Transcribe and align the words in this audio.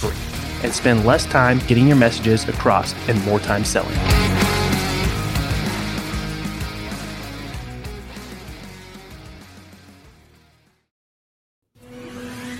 free 0.00 0.16
and 0.62 0.72
spend 0.72 1.04
less 1.04 1.26
time 1.26 1.58
getting 1.66 1.86
your 1.86 1.96
messages 1.96 2.48
across 2.48 2.94
and 3.08 3.22
more 3.24 3.40
time 3.40 3.64
selling. 3.64 3.96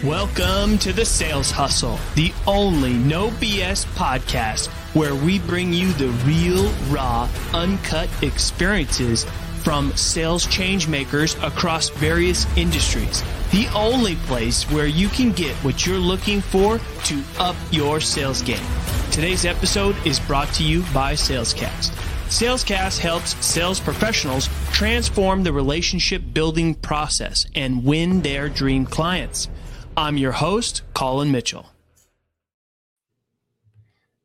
Welcome 0.02 0.78
to 0.78 0.94
the 0.94 1.04
Sales 1.04 1.50
Hustle, 1.50 1.98
the 2.14 2.32
only 2.46 2.94
no 2.94 3.28
BS 3.28 3.84
podcast 3.96 4.68
where 4.94 5.14
we 5.14 5.38
bring 5.40 5.74
you 5.74 5.92
the 5.92 6.08
real, 6.24 6.70
raw, 6.88 7.28
uncut 7.52 8.08
experiences 8.22 9.26
from 9.60 9.92
sales 9.96 10.46
change 10.46 10.88
makers 10.88 11.34
across 11.42 11.88
various 11.90 12.46
industries. 12.56 13.22
The 13.52 13.68
only 13.74 14.16
place 14.16 14.64
where 14.70 14.86
you 14.86 15.08
can 15.08 15.32
get 15.32 15.54
what 15.56 15.86
you're 15.86 15.98
looking 15.98 16.40
for 16.40 16.78
to 16.78 17.22
up 17.38 17.56
your 17.70 18.00
sales 18.00 18.42
game. 18.42 18.66
Today's 19.10 19.44
episode 19.44 19.96
is 20.06 20.20
brought 20.20 20.48
to 20.54 20.62
you 20.62 20.82
by 20.94 21.14
Salescast. 21.14 21.90
Salescast 22.28 22.98
helps 23.00 23.34
sales 23.44 23.80
professionals 23.80 24.48
transform 24.70 25.42
the 25.42 25.52
relationship 25.52 26.22
building 26.32 26.74
process 26.76 27.46
and 27.56 27.84
win 27.84 28.22
their 28.22 28.48
dream 28.48 28.86
clients. 28.86 29.48
I'm 29.96 30.16
your 30.16 30.32
host, 30.32 30.82
Colin 30.94 31.32
Mitchell. 31.32 31.66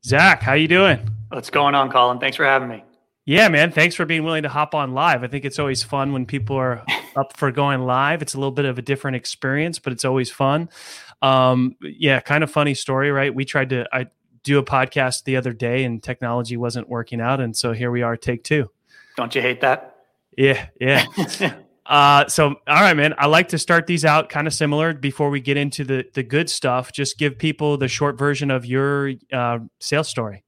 Zach, 0.06 0.44
how 0.44 0.54
you 0.54 0.68
doing? 0.68 1.00
What's 1.30 1.50
going 1.50 1.74
on, 1.74 1.90
Colin? 1.92 2.20
Thanks 2.20 2.38
for 2.38 2.46
having 2.46 2.70
me. 2.70 2.85
Yeah, 3.26 3.48
man. 3.50 3.72
Thanks 3.72 3.96
for 3.96 4.06
being 4.06 4.24
willing 4.24 4.44
to 4.44 4.50
hop 4.50 4.76
on 4.76 4.94
live. 4.94 5.24
I 5.24 5.28
think 5.28 5.46
it's 5.46 5.58
always 5.58 5.82
fun 5.82 6.14
when 6.14 6.28
people 6.28 6.56
are 6.58 6.84
up 7.16 7.36
for 7.36 7.52
going 7.52 7.82
live. 7.82 8.22
It's 8.22 8.36
a 8.36 8.38
little 8.38 8.52
bit 8.52 8.66
of 8.66 8.78
a 8.78 8.84
different 8.84 9.18
experience, 9.18 9.80
but 9.80 9.92
it's 9.94 10.06
always 10.06 10.30
fun. 10.30 10.70
Um, 11.24 11.76
yeah, 11.82 12.20
kind 12.20 12.44
of 12.44 12.52
funny 12.52 12.76
story, 12.76 13.12
right? 13.12 13.34
We 13.34 13.44
tried 13.44 13.70
to 13.70 13.88
I 13.92 14.08
do 14.44 14.60
a 14.60 14.64
podcast 14.64 15.24
the 15.24 15.38
other 15.38 15.54
day 15.54 15.84
and 15.84 16.04
technology 16.04 16.56
wasn't 16.56 16.88
working 16.88 17.20
out. 17.20 17.42
And 17.42 17.58
so 17.58 17.74
here 17.74 17.90
we 17.90 18.04
are, 18.04 18.16
take 18.16 18.44
two. 18.44 18.70
Don't 19.18 19.34
you 19.34 19.42
hate 19.42 19.62
that? 19.62 19.96
Yeah, 20.38 20.68
yeah. 20.80 21.06
uh, 21.88 22.28
so 22.28 22.50
all 22.50 22.56
right, 22.68 22.94
man. 22.94 23.16
I 23.18 23.26
like 23.26 23.48
to 23.50 23.58
start 23.58 23.88
these 23.88 24.06
out 24.06 24.30
kind 24.30 24.46
of 24.46 24.54
similar 24.54 24.94
before 24.94 25.32
we 25.32 25.40
get 25.40 25.58
into 25.58 25.84
the 25.84 26.06
the 26.14 26.22
good 26.22 26.48
stuff. 26.48 26.92
Just 26.92 27.18
give 27.18 27.40
people 27.40 27.78
the 27.78 27.88
short 27.88 28.20
version 28.20 28.52
of 28.52 28.68
your 28.68 29.14
uh, 29.34 29.60
sales 29.80 30.10
story. 30.10 30.44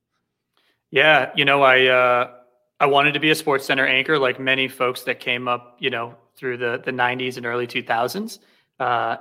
Yeah, 0.91 1.31
you 1.36 1.44
know, 1.44 1.64
I 1.64 1.88
uh 1.88 2.36
I 2.80 2.86
wanted 2.86 3.14
to 3.14 3.20
be 3.20 3.31
a 3.31 3.36
SportsCenter 3.36 3.88
anchor, 3.88 4.20
like 4.20 4.39
many 4.39 4.67
folks 4.67 5.03
that 5.03 5.20
came 5.20 5.47
up, 5.47 5.78
you 5.80 5.89
know, 5.89 6.16
through 6.36 6.58
the 6.58 6.81
the 6.84 6.92
'90s 6.92 7.38
and 7.38 7.45
early 7.45 7.67
2000s. 7.67 8.39
Uh, 8.80 9.17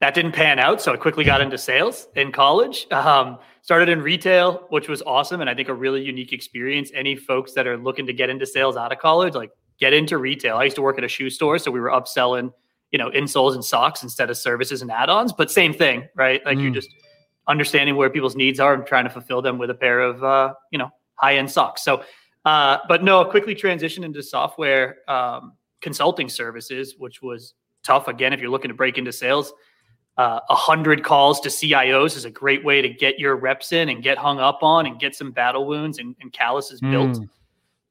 that 0.00 0.14
didn't 0.14 0.32
pan 0.32 0.58
out, 0.58 0.82
so 0.82 0.92
I 0.92 0.96
quickly 0.96 1.24
got 1.24 1.40
into 1.40 1.56
sales 1.56 2.08
in 2.16 2.32
college. 2.32 2.90
Um, 2.90 3.38
started 3.62 3.88
in 3.88 4.02
retail, 4.02 4.66
which 4.70 4.88
was 4.88 5.00
awesome, 5.02 5.40
and 5.40 5.48
I 5.48 5.54
think 5.54 5.68
a 5.68 5.74
really 5.74 6.04
unique 6.04 6.32
experience. 6.32 6.90
Any 6.92 7.14
folks 7.16 7.52
that 7.52 7.66
are 7.66 7.76
looking 7.76 8.06
to 8.06 8.12
get 8.12 8.28
into 8.28 8.44
sales 8.44 8.76
out 8.76 8.92
of 8.92 8.98
college, 8.98 9.34
like 9.34 9.52
get 9.78 9.92
into 9.92 10.18
retail. 10.18 10.56
I 10.56 10.64
used 10.64 10.76
to 10.76 10.82
work 10.82 10.98
at 10.98 11.04
a 11.04 11.08
shoe 11.08 11.30
store, 11.30 11.58
so 11.58 11.70
we 11.70 11.80
were 11.80 11.90
upselling, 11.90 12.52
you 12.90 12.98
know, 12.98 13.10
insoles 13.10 13.54
and 13.54 13.64
socks 13.64 14.02
instead 14.02 14.28
of 14.28 14.36
services 14.36 14.82
and 14.82 14.90
add-ons, 14.90 15.32
but 15.32 15.50
same 15.50 15.72
thing, 15.72 16.08
right? 16.14 16.44
Like 16.44 16.58
mm. 16.58 16.62
you're 16.62 16.72
just 16.72 16.90
understanding 17.48 17.96
where 17.96 18.10
people's 18.10 18.36
needs 18.36 18.60
are 18.60 18.74
and 18.74 18.86
trying 18.86 19.04
to 19.04 19.10
fulfill 19.10 19.42
them 19.42 19.58
with 19.58 19.70
a 19.70 19.74
pair 19.74 20.00
of, 20.00 20.22
uh, 20.22 20.54
you 20.70 20.78
know, 20.78 20.90
high-end 21.14 21.50
socks. 21.50 21.82
So 21.82 22.02
uh, 22.44 22.78
but 22.88 23.04
no, 23.04 23.24
quickly 23.24 23.54
transitioned 23.54 24.04
into 24.04 24.22
software 24.22 24.98
um, 25.08 25.52
consulting 25.80 26.28
services, 26.28 26.96
which 26.98 27.22
was 27.22 27.54
tough. 27.84 28.08
Again, 28.08 28.32
if 28.32 28.40
you're 28.40 28.50
looking 28.50 28.70
to 28.70 28.74
break 28.74 28.98
into 28.98 29.12
sales, 29.12 29.52
uh, 30.18 30.40
a 30.48 30.52
uh, 30.52 30.56
hundred 30.56 31.02
calls 31.02 31.40
to 31.40 31.48
CIOs 31.48 32.16
is 32.16 32.24
a 32.24 32.30
great 32.30 32.64
way 32.64 32.82
to 32.82 32.88
get 32.88 33.18
your 33.18 33.36
reps 33.36 33.72
in 33.72 33.88
and 33.88 34.02
get 34.02 34.18
hung 34.18 34.40
up 34.40 34.58
on 34.62 34.86
and 34.86 35.00
get 35.00 35.14
some 35.14 35.32
battle 35.32 35.66
wounds 35.66 35.98
and, 35.98 36.14
and 36.20 36.32
calluses 36.32 36.80
mm. 36.80 36.90
built. 36.90 37.18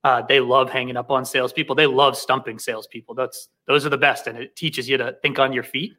Uh, 0.04 0.22
they 0.28 0.40
love 0.40 0.70
hanging 0.70 0.98
up 0.98 1.12
on 1.12 1.24
salespeople. 1.26 1.76
They 1.76 1.88
love 1.88 2.18
stumping 2.18 2.60
salespeople. 2.60 3.16
That's 3.16 3.50
those 3.68 3.86
are 3.86 3.90
the 3.90 3.98
best, 3.98 4.28
and 4.28 4.38
it 4.38 4.56
teaches 4.56 4.90
you 4.90 4.98
to 4.98 5.16
think 5.22 5.40
on 5.40 5.54
your 5.54 5.64
feet. 5.64 5.94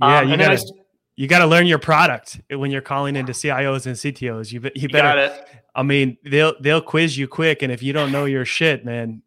Yeah, 0.00 0.20
um, 0.20 0.28
you 0.28 0.36
got 0.36 0.56
to 0.56 0.72
you 1.18 1.26
got 1.26 1.40
to 1.40 1.46
learn 1.46 1.66
your 1.66 1.80
product 1.80 2.40
when 2.48 2.70
you're 2.70 2.80
calling 2.80 3.16
into 3.16 3.32
CIOs 3.32 3.86
and 3.86 3.96
CTOs. 3.96 4.52
You 4.52 4.70
you 4.76 4.88
better 4.88 5.36
I 5.74 5.82
mean, 5.82 6.16
they'll 6.22 6.54
they'll 6.60 6.80
quiz 6.80 7.18
you 7.18 7.26
quick, 7.26 7.62
and 7.62 7.72
if 7.72 7.82
you 7.82 7.92
don't 7.92 8.12
know 8.12 8.24
your 8.24 8.44
shit, 8.44 8.84
man, 8.84 9.22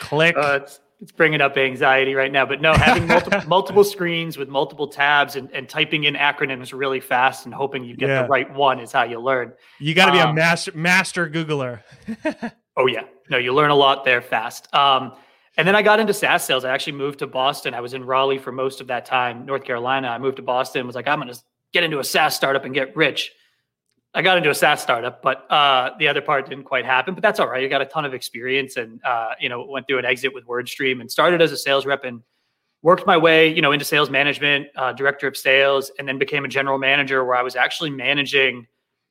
click. 0.00 0.36
Uh, 0.36 0.58
it's, 0.62 0.80
it's 0.98 1.12
bringing 1.12 1.40
up 1.40 1.56
anxiety 1.56 2.14
right 2.14 2.32
now, 2.32 2.44
but 2.44 2.60
no, 2.60 2.74
having 2.74 3.06
multiple 3.06 3.40
multiple 3.46 3.84
screens 3.84 4.36
with 4.36 4.48
multiple 4.48 4.88
tabs 4.88 5.36
and, 5.36 5.48
and 5.52 5.68
typing 5.68 6.04
in 6.04 6.14
acronyms 6.14 6.76
really 6.76 6.98
fast 6.98 7.44
and 7.44 7.54
hoping 7.54 7.84
you 7.84 7.96
get 7.96 8.08
yeah. 8.08 8.22
the 8.22 8.28
right 8.28 8.52
one 8.52 8.80
is 8.80 8.90
how 8.90 9.04
you 9.04 9.20
learn. 9.20 9.52
You 9.78 9.94
got 9.94 10.06
to 10.06 10.12
be 10.12 10.18
um, 10.18 10.30
a 10.30 10.34
master 10.34 10.72
master 10.74 11.30
Googler. 11.30 11.82
oh 12.76 12.86
yeah, 12.86 13.04
no, 13.30 13.38
you 13.38 13.54
learn 13.54 13.70
a 13.70 13.76
lot 13.76 14.04
there 14.04 14.22
fast. 14.22 14.74
Um, 14.74 15.12
and 15.56 15.66
then 15.66 15.74
I 15.74 15.82
got 15.82 16.00
into 16.00 16.12
SaaS 16.12 16.44
sales. 16.44 16.64
I 16.64 16.72
actually 16.72 16.94
moved 16.94 17.20
to 17.20 17.26
Boston. 17.26 17.74
I 17.74 17.80
was 17.80 17.94
in 17.94 18.04
Raleigh 18.04 18.38
for 18.38 18.52
most 18.52 18.80
of 18.80 18.86
that 18.88 19.06
time, 19.06 19.46
North 19.46 19.64
Carolina. 19.64 20.08
I 20.08 20.18
moved 20.18 20.36
to 20.36 20.42
Boston. 20.42 20.86
Was 20.86 20.96
like, 20.96 21.08
I'm 21.08 21.20
going 21.20 21.32
to 21.32 21.40
get 21.72 21.82
into 21.82 21.98
a 21.98 22.04
SaaS 22.04 22.34
startup 22.36 22.64
and 22.64 22.74
get 22.74 22.94
rich. 22.96 23.32
I 24.14 24.22
got 24.22 24.38
into 24.38 24.50
a 24.50 24.54
SaaS 24.54 24.82
startup, 24.82 25.22
but 25.22 25.50
uh, 25.50 25.90
the 25.98 26.08
other 26.08 26.22
part 26.22 26.48
didn't 26.48 26.64
quite 26.64 26.86
happen. 26.86 27.14
But 27.14 27.22
that's 27.22 27.38
all 27.38 27.48
right. 27.48 27.62
You 27.62 27.68
got 27.68 27.82
a 27.82 27.86
ton 27.86 28.04
of 28.04 28.14
experience, 28.14 28.76
and 28.76 29.02
uh, 29.04 29.30
you 29.40 29.48
know, 29.48 29.64
went 29.64 29.86
through 29.86 29.98
an 29.98 30.04
exit 30.04 30.32
with 30.32 30.46
WordStream 30.46 31.00
and 31.00 31.10
started 31.10 31.42
as 31.42 31.52
a 31.52 31.56
sales 31.56 31.84
rep 31.84 32.04
and 32.04 32.22
worked 32.82 33.06
my 33.06 33.16
way, 33.16 33.52
you 33.52 33.60
know, 33.60 33.72
into 33.72 33.84
sales 33.84 34.10
management, 34.10 34.68
uh, 34.76 34.92
director 34.92 35.26
of 35.26 35.36
sales, 35.36 35.90
and 35.98 36.06
then 36.06 36.18
became 36.18 36.44
a 36.44 36.48
general 36.48 36.78
manager 36.78 37.24
where 37.24 37.36
I 37.36 37.42
was 37.42 37.56
actually 37.56 37.90
managing 37.90 38.66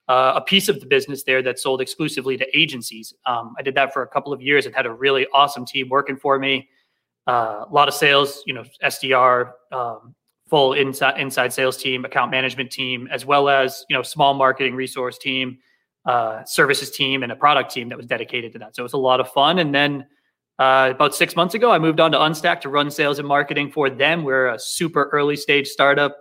uh, 0.07 0.33
a 0.35 0.41
piece 0.41 0.69
of 0.69 0.79
the 0.79 0.85
business 0.85 1.23
there 1.23 1.41
that 1.41 1.59
sold 1.59 1.81
exclusively 1.81 2.37
to 2.37 2.57
agencies. 2.57 3.13
Um, 3.25 3.55
I 3.57 3.63
did 3.63 3.75
that 3.75 3.93
for 3.93 4.03
a 4.03 4.07
couple 4.07 4.31
of 4.31 4.41
years 4.41 4.65
and 4.65 4.75
had 4.75 4.85
a 4.85 4.93
really 4.93 5.25
awesome 5.33 5.65
team 5.65 5.89
working 5.89 6.17
for 6.17 6.37
me. 6.37 6.69
Uh, 7.27 7.65
a 7.67 7.73
lot 7.73 7.87
of 7.87 7.93
sales, 7.93 8.43
you 8.45 8.53
know, 8.53 8.63
SDR, 8.83 9.51
um, 9.71 10.13
full 10.47 10.73
inside 10.73 11.19
inside 11.19 11.51
sales 11.51 11.75
team, 11.75 12.05
account 12.05 12.29
management 12.29 12.71
team, 12.71 13.07
as 13.11 13.25
well 13.25 13.49
as 13.49 13.83
you 13.89 13.95
know 13.95 14.03
small 14.03 14.35
marketing 14.35 14.75
resource 14.75 15.17
team, 15.17 15.57
uh, 16.05 16.43
services 16.45 16.91
team, 16.91 17.23
and 17.23 17.31
a 17.31 17.35
product 17.35 17.71
team 17.71 17.89
that 17.89 17.97
was 17.97 18.05
dedicated 18.05 18.53
to 18.53 18.59
that. 18.59 18.75
So 18.75 18.81
it 18.81 18.83
was 18.83 18.93
a 18.93 18.97
lot 18.97 19.19
of 19.19 19.31
fun. 19.31 19.57
And 19.57 19.73
then 19.73 20.05
uh, 20.59 20.91
about 20.93 21.15
six 21.15 21.35
months 21.35 21.55
ago, 21.55 21.71
I 21.71 21.79
moved 21.79 21.99
on 21.99 22.11
to 22.11 22.17
Unstack 22.17 22.61
to 22.61 22.69
run 22.69 22.91
sales 22.91 23.17
and 23.17 23.27
marketing 23.27 23.71
for 23.71 23.89
them. 23.89 24.23
We're 24.23 24.49
a 24.49 24.59
super 24.59 25.09
early 25.11 25.35
stage 25.35 25.67
startup, 25.67 26.15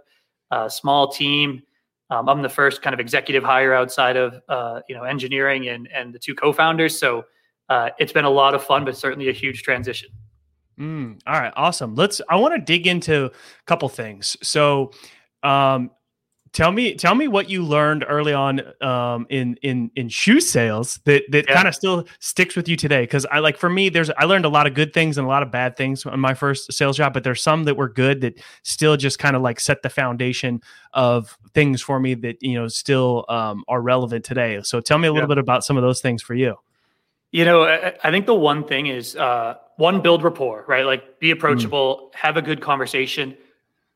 uh, 0.50 0.70
small 0.70 1.08
team. 1.08 1.62
Um, 2.10 2.28
I'm 2.28 2.42
the 2.42 2.48
first 2.48 2.82
kind 2.82 2.94
of 2.94 3.00
executive 3.00 3.42
hire 3.42 3.72
outside 3.72 4.16
of 4.16 4.40
uh, 4.48 4.80
you 4.88 4.94
know 4.94 5.04
engineering 5.04 5.68
and 5.68 5.88
and 5.92 6.14
the 6.14 6.18
two 6.18 6.34
co-founders. 6.34 6.98
So 6.98 7.24
uh, 7.68 7.90
it's 7.98 8.12
been 8.12 8.24
a 8.24 8.30
lot 8.30 8.54
of 8.54 8.62
fun, 8.62 8.84
but 8.84 8.96
certainly 8.96 9.28
a 9.28 9.32
huge 9.32 9.62
transition. 9.62 10.10
Mm, 10.78 11.20
all 11.26 11.40
right, 11.40 11.52
awesome. 11.56 11.94
Let's. 11.94 12.20
I 12.28 12.36
want 12.36 12.54
to 12.54 12.60
dig 12.60 12.86
into 12.86 13.26
a 13.26 13.30
couple 13.66 13.88
things. 13.88 14.36
So, 14.42 14.90
um, 15.42 15.90
tell 16.54 16.72
me, 16.72 16.94
tell 16.94 17.14
me 17.14 17.28
what 17.28 17.50
you 17.50 17.62
learned 17.62 18.06
early 18.08 18.32
on 18.32 18.62
um, 18.80 19.26
in 19.28 19.58
in 19.60 19.90
in 19.96 20.08
shoe 20.08 20.40
sales 20.40 21.00
that 21.04 21.24
that 21.30 21.46
yeah. 21.46 21.54
kind 21.54 21.68
of 21.68 21.74
still 21.74 22.06
sticks 22.20 22.56
with 22.56 22.68
you 22.68 22.76
today. 22.76 23.02
Because 23.02 23.26
I 23.26 23.40
like 23.40 23.58
for 23.58 23.68
me, 23.68 23.90
there's 23.90 24.08
I 24.10 24.24
learned 24.24 24.46
a 24.46 24.48
lot 24.48 24.66
of 24.66 24.72
good 24.72 24.94
things 24.94 25.18
and 25.18 25.26
a 25.26 25.28
lot 25.28 25.42
of 25.42 25.50
bad 25.50 25.76
things 25.76 26.06
in 26.06 26.20
my 26.20 26.32
first 26.32 26.72
sales 26.72 26.96
job, 26.96 27.12
but 27.12 27.24
there's 27.24 27.42
some 27.42 27.64
that 27.64 27.76
were 27.76 27.88
good 27.88 28.22
that 28.22 28.40
still 28.62 28.96
just 28.96 29.18
kind 29.18 29.36
of 29.36 29.42
like 29.42 29.60
set 29.60 29.82
the 29.82 29.90
foundation 29.90 30.62
of 30.94 31.36
things 31.52 31.82
for 31.82 32.00
me 32.00 32.14
that 32.14 32.42
you 32.42 32.54
know 32.54 32.68
still 32.68 33.26
um, 33.28 33.64
are 33.68 33.82
relevant 33.82 34.24
today. 34.24 34.60
So, 34.62 34.80
tell 34.80 34.98
me 34.98 35.08
a 35.08 35.12
little 35.12 35.28
yeah. 35.28 35.34
bit 35.34 35.38
about 35.38 35.64
some 35.64 35.76
of 35.76 35.82
those 35.82 36.00
things 36.00 36.22
for 36.22 36.34
you. 36.34 36.56
You 37.32 37.44
know, 37.44 37.64
I, 37.64 37.94
I 38.02 38.10
think 38.10 38.24
the 38.26 38.34
one 38.34 38.64
thing 38.64 38.86
is. 38.86 39.16
Uh, 39.16 39.56
one 39.76 40.00
build 40.00 40.22
rapport 40.22 40.64
right 40.68 40.86
like 40.86 41.18
be 41.18 41.32
approachable 41.32 42.08
mm. 42.12 42.14
have 42.14 42.36
a 42.36 42.42
good 42.42 42.60
conversation 42.60 43.36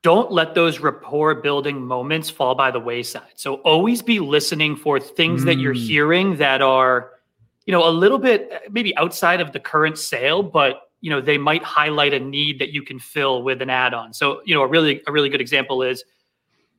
don't 0.02 0.30
let 0.30 0.54
those 0.54 0.78
rapport 0.78 1.34
building 1.34 1.80
moments 1.80 2.30
fall 2.30 2.54
by 2.54 2.70
the 2.70 2.80
wayside 2.80 3.32
so 3.34 3.56
always 3.56 4.02
be 4.02 4.20
listening 4.20 4.76
for 4.76 4.98
things 5.00 5.42
mm. 5.42 5.46
that 5.46 5.58
you're 5.58 5.74
mm. 5.74 5.86
hearing 5.86 6.36
that 6.36 6.62
are 6.62 7.12
you 7.66 7.72
know 7.72 7.88
a 7.88 7.90
little 7.90 8.18
bit 8.18 8.50
maybe 8.70 8.96
outside 8.96 9.40
of 9.40 9.52
the 9.52 9.60
current 9.60 9.98
sale 9.98 10.42
but 10.42 10.90
you 11.00 11.10
know 11.10 11.20
they 11.20 11.38
might 11.38 11.62
highlight 11.62 12.14
a 12.14 12.20
need 12.20 12.58
that 12.58 12.70
you 12.70 12.82
can 12.82 12.98
fill 12.98 13.42
with 13.42 13.60
an 13.62 13.70
add-on 13.70 14.12
so 14.12 14.40
you 14.44 14.54
know 14.54 14.62
a 14.62 14.66
really 14.66 15.02
a 15.06 15.12
really 15.12 15.28
good 15.28 15.40
example 15.40 15.82
is 15.82 16.04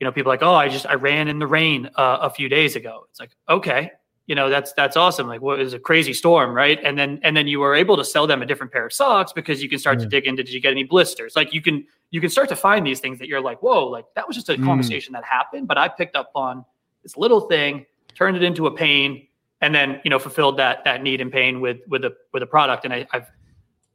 you 0.00 0.06
know, 0.06 0.12
people 0.12 0.30
like, 0.30 0.42
oh, 0.42 0.54
I 0.54 0.68
just 0.68 0.86
I 0.86 0.94
ran 0.94 1.28
in 1.28 1.38
the 1.38 1.46
rain 1.46 1.90
uh, 1.94 2.18
a 2.22 2.30
few 2.30 2.48
days 2.48 2.74
ago. 2.74 3.06
It's 3.10 3.20
like, 3.20 3.36
okay, 3.48 3.92
you 4.26 4.34
know, 4.34 4.48
that's 4.48 4.72
that's 4.72 4.96
awesome. 4.96 5.28
Like, 5.28 5.42
what 5.42 5.60
is 5.60 5.74
a 5.74 5.78
crazy 5.78 6.14
storm, 6.14 6.54
right? 6.54 6.80
And 6.82 6.98
then 6.98 7.20
and 7.22 7.36
then 7.36 7.46
you 7.46 7.60
were 7.60 7.74
able 7.74 7.98
to 7.98 8.04
sell 8.04 8.26
them 8.26 8.40
a 8.40 8.46
different 8.46 8.72
pair 8.72 8.86
of 8.86 8.94
socks 8.94 9.32
because 9.32 9.62
you 9.62 9.68
can 9.68 9.78
start 9.78 10.00
to 10.00 10.06
dig 10.06 10.26
into 10.26 10.42
did 10.42 10.54
you 10.54 10.60
get 10.60 10.72
any 10.72 10.84
blisters? 10.84 11.36
Like 11.36 11.52
you 11.52 11.60
can 11.60 11.86
you 12.10 12.20
can 12.20 12.30
start 12.30 12.48
to 12.48 12.56
find 12.56 12.86
these 12.86 13.00
things 13.00 13.18
that 13.18 13.28
you're 13.28 13.40
like, 13.40 13.62
whoa, 13.62 13.86
like 13.86 14.06
that 14.14 14.26
was 14.26 14.36
just 14.36 14.48
a 14.48 14.54
mm. 14.54 14.64
conversation 14.64 15.12
that 15.12 15.24
happened, 15.24 15.68
but 15.68 15.78
I 15.78 15.88
picked 15.88 16.16
up 16.16 16.30
on 16.34 16.64
this 17.02 17.16
little 17.16 17.42
thing, 17.42 17.86
turned 18.14 18.36
it 18.36 18.42
into 18.42 18.66
a 18.66 18.70
pain, 18.70 19.26
and 19.60 19.74
then 19.74 20.00
you 20.04 20.10
know 20.10 20.18
fulfilled 20.18 20.58
that 20.58 20.84
that 20.84 21.02
need 21.02 21.20
and 21.20 21.30
pain 21.30 21.60
with 21.60 21.78
with 21.86 22.04
a 22.04 22.14
with 22.32 22.42
a 22.42 22.46
product. 22.46 22.84
And 22.84 22.92
I, 22.92 23.06
I've 23.12 23.30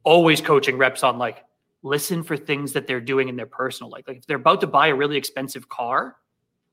always 0.04 0.40
coaching 0.40 0.78
reps 0.78 1.02
on 1.02 1.18
like 1.18 1.44
listen 1.82 2.22
for 2.22 2.36
things 2.36 2.72
that 2.72 2.86
they're 2.86 3.00
doing 3.00 3.28
in 3.28 3.36
their 3.36 3.46
personal 3.46 3.90
life. 3.90 4.04
Like 4.06 4.18
if 4.18 4.26
they're 4.26 4.36
about 4.36 4.60
to 4.62 4.66
buy 4.66 4.88
a 4.88 4.94
really 4.94 5.16
expensive 5.16 5.68
car, 5.68 6.16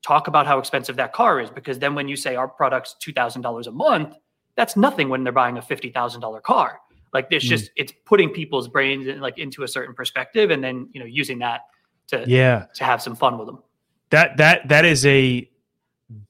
talk 0.02 0.28
about 0.28 0.46
how 0.46 0.58
expensive 0.58 0.96
that 0.96 1.12
car 1.12 1.40
is 1.40 1.50
because 1.50 1.78
then 1.78 1.94
when 1.94 2.08
you 2.08 2.16
say 2.16 2.36
our 2.36 2.48
product's 2.48 2.96
$2000 3.04 3.66
a 3.66 3.70
month, 3.70 4.16
that's 4.56 4.76
nothing 4.76 5.08
when 5.08 5.24
they're 5.24 5.32
buying 5.32 5.56
a 5.56 5.62
$50,000 5.62 6.42
car. 6.42 6.80
Like 7.14 7.28
it's 7.30 7.44
mm. 7.44 7.48
just 7.48 7.70
it's 7.76 7.92
putting 8.04 8.30
people's 8.30 8.68
brains 8.68 9.06
in, 9.06 9.20
like 9.20 9.38
into 9.38 9.62
a 9.62 9.68
certain 9.68 9.94
perspective 9.94 10.50
and 10.50 10.62
then, 10.62 10.88
you 10.92 11.00
know, 11.00 11.06
using 11.06 11.38
that 11.38 11.62
to 12.08 12.24
yeah, 12.26 12.66
to 12.74 12.84
have 12.84 13.00
some 13.00 13.16
fun 13.16 13.38
with 13.38 13.46
them. 13.46 13.62
That 14.10 14.36
that 14.36 14.68
that 14.68 14.84
is 14.84 15.06
a 15.06 15.48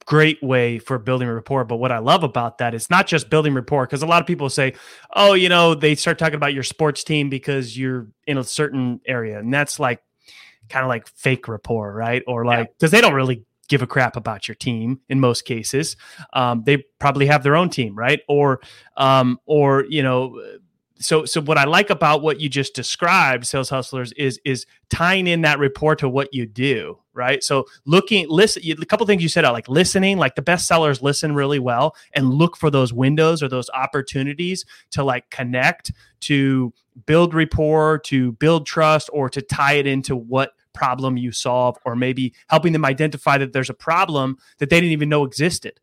great 0.06 0.40
way 0.42 0.78
for 0.78 0.98
building 0.98 1.28
rapport. 1.28 1.64
But 1.64 1.76
what 1.76 1.90
I 1.90 1.98
love 1.98 2.22
about 2.22 2.58
that 2.58 2.74
is 2.74 2.88
not 2.90 3.06
just 3.06 3.28
building 3.28 3.54
rapport, 3.54 3.86
because 3.86 4.02
a 4.02 4.06
lot 4.06 4.20
of 4.20 4.26
people 4.26 4.48
say, 4.48 4.74
oh, 5.14 5.34
you 5.34 5.48
know, 5.48 5.74
they 5.74 5.94
start 5.96 6.18
talking 6.18 6.36
about 6.36 6.54
your 6.54 6.62
sports 6.62 7.02
team 7.02 7.28
because 7.28 7.76
you're 7.76 8.06
in 8.26 8.38
a 8.38 8.44
certain 8.44 9.00
area. 9.04 9.38
And 9.38 9.52
that's 9.52 9.80
like 9.80 10.02
kind 10.68 10.84
of 10.84 10.88
like 10.88 11.08
fake 11.08 11.48
rapport, 11.48 11.92
right? 11.92 12.22
Or 12.26 12.44
like, 12.44 12.72
because 12.78 12.92
yeah. 12.92 12.98
they 12.98 13.02
don't 13.02 13.14
really 13.14 13.44
give 13.68 13.82
a 13.82 13.86
crap 13.86 14.16
about 14.16 14.46
your 14.46 14.54
team 14.54 15.00
in 15.08 15.18
most 15.18 15.44
cases. 15.44 15.96
Um, 16.32 16.62
they 16.64 16.84
probably 16.98 17.26
have 17.26 17.42
their 17.42 17.56
own 17.56 17.68
team, 17.68 17.96
right? 17.96 18.20
Or, 18.28 18.60
um, 18.96 19.40
or, 19.44 19.84
you 19.88 20.02
know, 20.02 20.40
so 20.98 21.24
so 21.24 21.40
what 21.40 21.58
I 21.58 21.64
like 21.64 21.90
about 21.90 22.22
what 22.22 22.40
you 22.40 22.48
just 22.48 22.74
described, 22.74 23.46
sales 23.46 23.68
hustlers, 23.68 24.12
is 24.12 24.40
is 24.44 24.66
tying 24.90 25.26
in 25.26 25.42
that 25.42 25.58
report 25.58 25.98
to 26.00 26.08
what 26.08 26.32
you 26.32 26.46
do, 26.46 26.98
right? 27.12 27.42
So 27.42 27.64
looking, 27.84 28.26
listen, 28.28 28.62
a 28.64 28.86
couple 28.86 29.06
things 29.06 29.22
you 29.22 29.28
said 29.28 29.44
like 29.44 29.68
listening, 29.68 30.18
like 30.18 30.36
the 30.36 30.42
best 30.42 30.68
sellers 30.68 31.02
listen 31.02 31.34
really 31.34 31.58
well 31.58 31.96
and 32.12 32.32
look 32.32 32.56
for 32.56 32.70
those 32.70 32.92
windows 32.92 33.42
or 33.42 33.48
those 33.48 33.68
opportunities 33.70 34.64
to 34.92 35.02
like 35.02 35.30
connect, 35.30 35.92
to 36.20 36.72
build 37.06 37.34
rapport, 37.34 37.98
to 37.98 38.32
build 38.32 38.66
trust, 38.66 39.10
or 39.12 39.28
to 39.28 39.42
tie 39.42 39.74
it 39.74 39.86
into 39.86 40.14
what 40.14 40.52
problem 40.74 41.16
you 41.16 41.32
solve, 41.32 41.76
or 41.84 41.96
maybe 41.96 42.34
helping 42.48 42.72
them 42.72 42.84
identify 42.84 43.38
that 43.38 43.52
there's 43.52 43.70
a 43.70 43.74
problem 43.74 44.36
that 44.58 44.70
they 44.70 44.80
didn't 44.80 44.92
even 44.92 45.08
know 45.08 45.24
existed 45.24 45.80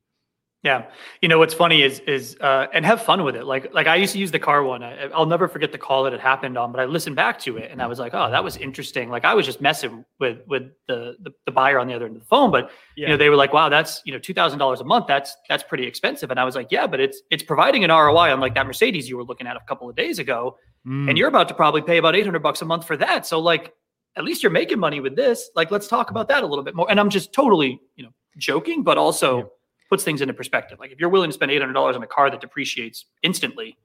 yeah, 0.64 0.86
you 1.24 1.28
know 1.28 1.40
what's 1.40 1.56
funny 1.56 1.82
is 1.82 2.02
is 2.02 2.38
uh, 2.40 2.68
and 2.72 2.86
have 2.86 3.02
fun 3.02 3.24
with 3.24 3.36
it. 3.36 3.46
Like 3.46 3.74
like 3.74 3.88
I 3.88 3.96
used 3.96 4.14
to 4.14 4.20
use 4.20 4.30
the 4.30 4.38
car 4.38 4.62
one. 4.62 4.84
I, 4.84 5.08
will 5.08 5.26
never 5.26 5.48
forget 5.48 5.72
the 5.72 5.80
call 5.80 6.04
that 6.04 6.14
it 6.14 6.20
happened 6.20 6.56
on. 6.56 6.72
But 6.72 6.82
I 6.82 6.86
listened 6.86 7.16
back 7.16 7.40
to 7.40 7.58
it 7.58 7.72
and 7.72 7.82
I 7.82 7.88
was 7.88 7.98
like, 7.98 8.14
oh, 8.14 8.30
that 8.30 8.44
was 8.44 8.58
interesting. 8.58 9.10
Like 9.10 9.26
I 9.26 9.34
was 9.34 9.48
just 9.48 9.60
messing 9.60 10.06
with 10.20 10.38
with 10.46 10.70
the 10.88 11.16
the, 11.24 11.32
the 11.46 11.52
buyer 11.52 11.80
on 11.80 11.88
the 11.88 11.96
other 11.96 12.06
end 12.06 12.16
of 12.16 12.22
the 12.22 12.28
phone, 12.28 12.52
but 12.52 12.70
yeah. 12.96 13.08
you 13.08 13.14
know 13.14 13.18
they 13.18 13.30
were 13.30 13.36
like, 13.36 13.54
wow, 13.54 13.70
that's 13.70 14.04
you 14.06 14.14
know 14.14 14.20
two 14.20 14.36
thousand 14.36 14.60
dollars 14.60 14.82
a 14.82 14.84
month. 14.84 15.08
That's 15.08 15.36
that's 15.50 15.64
pretty 15.64 15.88
expensive. 15.88 16.30
And 16.30 16.40
I 16.40 16.44
was 16.44 16.54
like, 16.54 16.68
yeah, 16.70 16.86
but 16.86 17.00
it's 17.00 17.24
it's 17.32 17.42
providing 17.42 17.84
an 17.84 17.90
ROI 17.90 18.32
on 18.32 18.40
like 18.40 18.54
that 18.54 18.68
Mercedes 18.68 19.10
you 19.10 19.18
were 19.18 19.24
looking 19.24 19.48
at 19.48 19.56
a 19.56 19.62
couple 19.68 19.90
of 19.90 19.96
days 19.96 20.20
ago, 20.20 20.58
mm. 20.88 21.10
and 21.10 21.18
you're 21.18 21.30
about 21.30 21.48
to 21.48 21.56
probably 21.56 21.82
pay 21.82 21.98
about 21.98 22.16
eight 22.16 22.26
hundred 22.26 22.44
bucks 22.44 22.62
a 22.62 22.66
month 22.66 22.86
for 22.86 22.98
that. 22.98 23.26
So 23.26 23.40
like 23.40 23.74
at 24.16 24.24
least 24.24 24.44
you're 24.44 24.52
making 24.52 24.78
money 24.78 25.00
with 25.00 25.16
this. 25.16 25.50
Like 25.56 25.72
let's 25.72 25.88
talk 25.88 26.12
about 26.12 26.28
that 26.28 26.44
a 26.44 26.46
little 26.46 26.64
bit 26.64 26.76
more. 26.76 26.86
And 26.88 27.00
I'm 27.00 27.10
just 27.10 27.34
totally 27.34 27.82
you 27.96 28.04
know 28.04 28.12
joking, 28.38 28.84
but 28.84 29.00
also. 29.00 29.38
Yeah 29.40 29.44
puts 29.92 30.04
things 30.06 30.22
into 30.22 30.34
perspective. 30.34 30.80
Like 30.80 30.92
if 30.92 31.00
you're 31.00 31.10
willing 31.10 31.30
to 31.30 31.34
spend 31.34 31.52
$800 31.52 31.96
on 31.96 32.02
a 32.02 32.08
car 32.08 32.32
that 32.32 32.40
depreciates 32.40 33.06
instantly, 33.22 33.68
you 33.68 33.76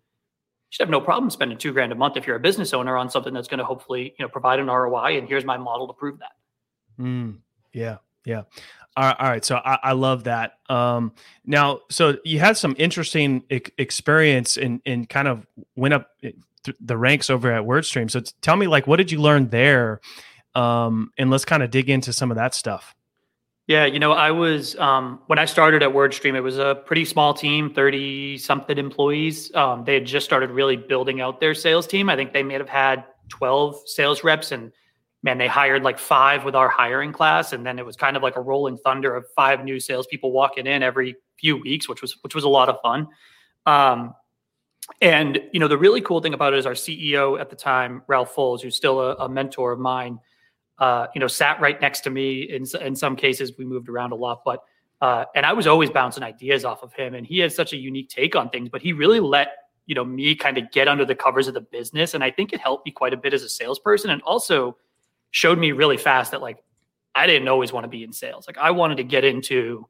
should 0.70 0.84
have 0.84 0.90
no 0.90 1.00
problem 1.00 1.30
spending 1.30 1.58
two 1.58 1.72
grand 1.72 1.90
a 1.90 1.96
month 1.96 2.16
if 2.16 2.26
you're 2.26 2.36
a 2.36 2.40
business 2.40 2.72
owner 2.72 2.96
on 2.96 3.10
something 3.10 3.34
that's 3.34 3.48
going 3.48 3.58
to 3.58 3.64
hopefully, 3.64 4.14
you 4.16 4.24
know, 4.24 4.28
provide 4.28 4.60
an 4.60 4.68
ROI. 4.68 5.18
And 5.18 5.28
here's 5.28 5.44
my 5.44 5.56
model 5.56 5.88
to 5.88 5.92
prove 5.92 6.20
that. 6.20 6.32
Mm, 7.00 7.38
yeah. 7.72 7.98
Yeah. 8.24 8.42
All 8.96 9.04
right, 9.04 9.16
all 9.18 9.28
right. 9.28 9.44
So 9.44 9.56
I, 9.56 9.78
I 9.82 9.92
love 9.92 10.24
that. 10.24 10.54
Um, 10.68 11.12
now, 11.44 11.80
so 11.90 12.16
you 12.24 12.38
had 12.38 12.56
some 12.56 12.74
interesting 12.78 13.42
experience 13.50 14.56
and 14.56 14.80
in, 14.84 15.00
in 15.00 15.06
kind 15.06 15.28
of 15.28 15.46
went 15.74 15.92
up 15.92 16.10
eh, 16.22 16.30
th- 16.64 16.76
the 16.80 16.96
ranks 16.96 17.30
over 17.30 17.52
at 17.52 17.64
WordStream. 17.64 18.10
So 18.10 18.20
t- 18.20 18.32
tell 18.40 18.56
me, 18.56 18.68
like, 18.68 18.86
what 18.86 18.96
did 18.96 19.10
you 19.10 19.20
learn 19.20 19.48
there? 19.48 20.00
Um, 20.54 21.12
and 21.18 21.30
let's 21.30 21.44
kind 21.44 21.62
of 21.62 21.70
dig 21.70 21.90
into 21.90 22.12
some 22.12 22.30
of 22.30 22.36
that 22.36 22.54
stuff. 22.54 22.96
Yeah, 23.66 23.84
you 23.84 23.98
know, 23.98 24.12
I 24.12 24.30
was 24.30 24.76
um, 24.76 25.20
when 25.26 25.40
I 25.40 25.44
started 25.44 25.82
at 25.82 25.90
WordStream, 25.90 26.36
it 26.36 26.40
was 26.40 26.56
a 26.56 26.82
pretty 26.86 27.04
small 27.04 27.34
team, 27.34 27.74
thirty 27.74 28.38
something 28.38 28.78
employees. 28.78 29.52
Um, 29.56 29.84
they 29.84 29.94
had 29.94 30.06
just 30.06 30.24
started 30.24 30.50
really 30.50 30.76
building 30.76 31.20
out 31.20 31.40
their 31.40 31.54
sales 31.54 31.86
team. 31.86 32.08
I 32.08 32.14
think 32.14 32.32
they 32.32 32.44
may 32.44 32.54
have 32.54 32.68
had 32.68 33.04
twelve 33.28 33.76
sales 33.86 34.22
reps, 34.22 34.52
and 34.52 34.70
man, 35.24 35.38
they 35.38 35.48
hired 35.48 35.82
like 35.82 35.98
five 35.98 36.44
with 36.44 36.54
our 36.54 36.68
hiring 36.68 37.12
class, 37.12 37.52
and 37.52 37.66
then 37.66 37.80
it 37.80 37.84
was 37.84 37.96
kind 37.96 38.16
of 38.16 38.22
like 38.22 38.36
a 38.36 38.40
rolling 38.40 38.76
thunder 38.78 39.16
of 39.16 39.24
five 39.34 39.64
new 39.64 39.80
salespeople 39.80 40.30
walking 40.30 40.68
in 40.68 40.84
every 40.84 41.16
few 41.36 41.56
weeks, 41.56 41.88
which 41.88 42.02
was 42.02 42.16
which 42.22 42.36
was 42.36 42.44
a 42.44 42.48
lot 42.48 42.68
of 42.68 42.76
fun. 42.82 43.08
Um, 43.66 44.14
and 45.00 45.40
you 45.52 45.58
know, 45.58 45.66
the 45.66 45.76
really 45.78 46.00
cool 46.00 46.20
thing 46.20 46.34
about 46.34 46.54
it 46.54 46.60
is 46.60 46.66
our 46.66 46.74
CEO 46.74 47.40
at 47.40 47.50
the 47.50 47.56
time, 47.56 48.02
Ralph 48.06 48.32
Folz, 48.32 48.62
who's 48.62 48.76
still 48.76 49.00
a, 49.00 49.14
a 49.16 49.28
mentor 49.28 49.72
of 49.72 49.80
mine 49.80 50.20
uh, 50.78 51.06
you 51.14 51.20
know, 51.20 51.26
sat 51.26 51.60
right 51.60 51.80
next 51.80 52.00
to 52.00 52.10
me. 52.10 52.42
In 52.42 52.64
in 52.80 52.94
some 52.94 53.16
cases, 53.16 53.52
we 53.58 53.64
moved 53.64 53.88
around 53.88 54.12
a 54.12 54.16
lot, 54.16 54.42
but 54.44 54.62
uh, 55.00 55.24
and 55.34 55.46
I 55.46 55.52
was 55.52 55.66
always 55.66 55.90
bouncing 55.90 56.22
ideas 56.22 56.64
off 56.64 56.82
of 56.82 56.92
him. 56.92 57.14
And 57.14 57.26
he 57.26 57.38
had 57.38 57.52
such 57.52 57.72
a 57.72 57.76
unique 57.76 58.08
take 58.08 58.34
on 58.34 58.50
things, 58.50 58.68
but 58.68 58.82
he 58.82 58.92
really 58.92 59.20
let 59.20 59.48
you 59.86 59.94
know 59.94 60.04
me 60.04 60.34
kind 60.34 60.58
of 60.58 60.70
get 60.70 60.88
under 60.88 61.04
the 61.04 61.14
covers 61.14 61.48
of 61.48 61.54
the 61.54 61.60
business, 61.60 62.14
and 62.14 62.22
I 62.22 62.30
think 62.30 62.52
it 62.52 62.60
helped 62.60 62.86
me 62.86 62.92
quite 62.92 63.12
a 63.12 63.16
bit 63.16 63.32
as 63.32 63.42
a 63.42 63.48
salesperson, 63.48 64.10
and 64.10 64.22
also 64.22 64.76
showed 65.30 65.58
me 65.58 65.72
really 65.72 65.96
fast 65.96 66.30
that 66.30 66.42
like 66.42 66.62
I 67.14 67.26
didn't 67.26 67.48
always 67.48 67.72
want 67.72 67.84
to 67.84 67.88
be 67.88 68.04
in 68.04 68.12
sales. 68.12 68.46
Like 68.46 68.58
I 68.58 68.70
wanted 68.70 68.96
to 68.96 69.04
get 69.04 69.24
into 69.24 69.88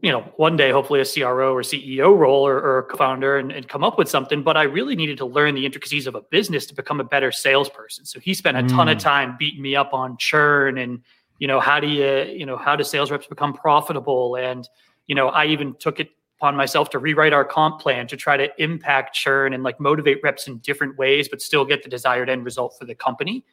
you 0.00 0.10
know, 0.10 0.22
one 0.36 0.56
day, 0.56 0.70
hopefully 0.70 1.00
a 1.00 1.04
CRO 1.04 1.52
or 1.52 1.60
CEO 1.60 2.16
role 2.16 2.46
or, 2.46 2.56
or 2.56 2.78
a 2.78 2.82
co-founder 2.84 3.36
and, 3.36 3.52
and, 3.52 3.68
come 3.68 3.84
up 3.84 3.98
with 3.98 4.08
something. 4.08 4.42
But 4.42 4.56
I 4.56 4.62
really 4.62 4.96
needed 4.96 5.18
to 5.18 5.26
learn 5.26 5.54
the 5.54 5.66
intricacies 5.66 6.06
of 6.06 6.14
a 6.14 6.22
business 6.22 6.64
to 6.66 6.74
become 6.74 7.00
a 7.00 7.04
better 7.04 7.30
salesperson. 7.30 8.06
So 8.06 8.18
he 8.18 8.32
spent 8.32 8.56
a 8.56 8.62
mm. 8.62 8.68
ton 8.68 8.88
of 8.88 8.96
mm. 8.96 9.02
time 9.02 9.36
beating 9.38 9.60
me 9.60 9.76
up 9.76 9.92
on 9.92 10.16
churn 10.16 10.78
and, 10.78 11.02
you 11.38 11.46
know, 11.46 11.60
how 11.60 11.80
do 11.80 11.86
you, 11.86 12.22
you 12.32 12.46
know, 12.46 12.56
how 12.56 12.76
do 12.76 12.82
sales 12.82 13.10
reps 13.10 13.26
become 13.26 13.52
profitable? 13.52 14.36
And, 14.36 14.66
you 15.06 15.14
know, 15.14 15.28
I 15.28 15.46
even 15.46 15.74
took 15.74 16.00
it 16.00 16.08
upon 16.38 16.56
myself 16.56 16.88
to 16.90 16.98
rewrite 16.98 17.34
our 17.34 17.44
comp 17.44 17.80
plan 17.80 18.06
to 18.06 18.16
try 18.16 18.38
to 18.38 18.48
impact 18.62 19.14
churn 19.14 19.52
and 19.52 19.62
like 19.62 19.78
motivate 19.80 20.20
reps 20.22 20.46
in 20.46 20.58
different 20.58 20.96
ways, 20.96 21.28
but 21.28 21.42
still 21.42 21.64
get 21.64 21.82
the 21.82 21.90
desired 21.90 22.30
end 22.30 22.44
result 22.46 22.74
for 22.78 22.86
the 22.86 22.94
company. 22.94 23.44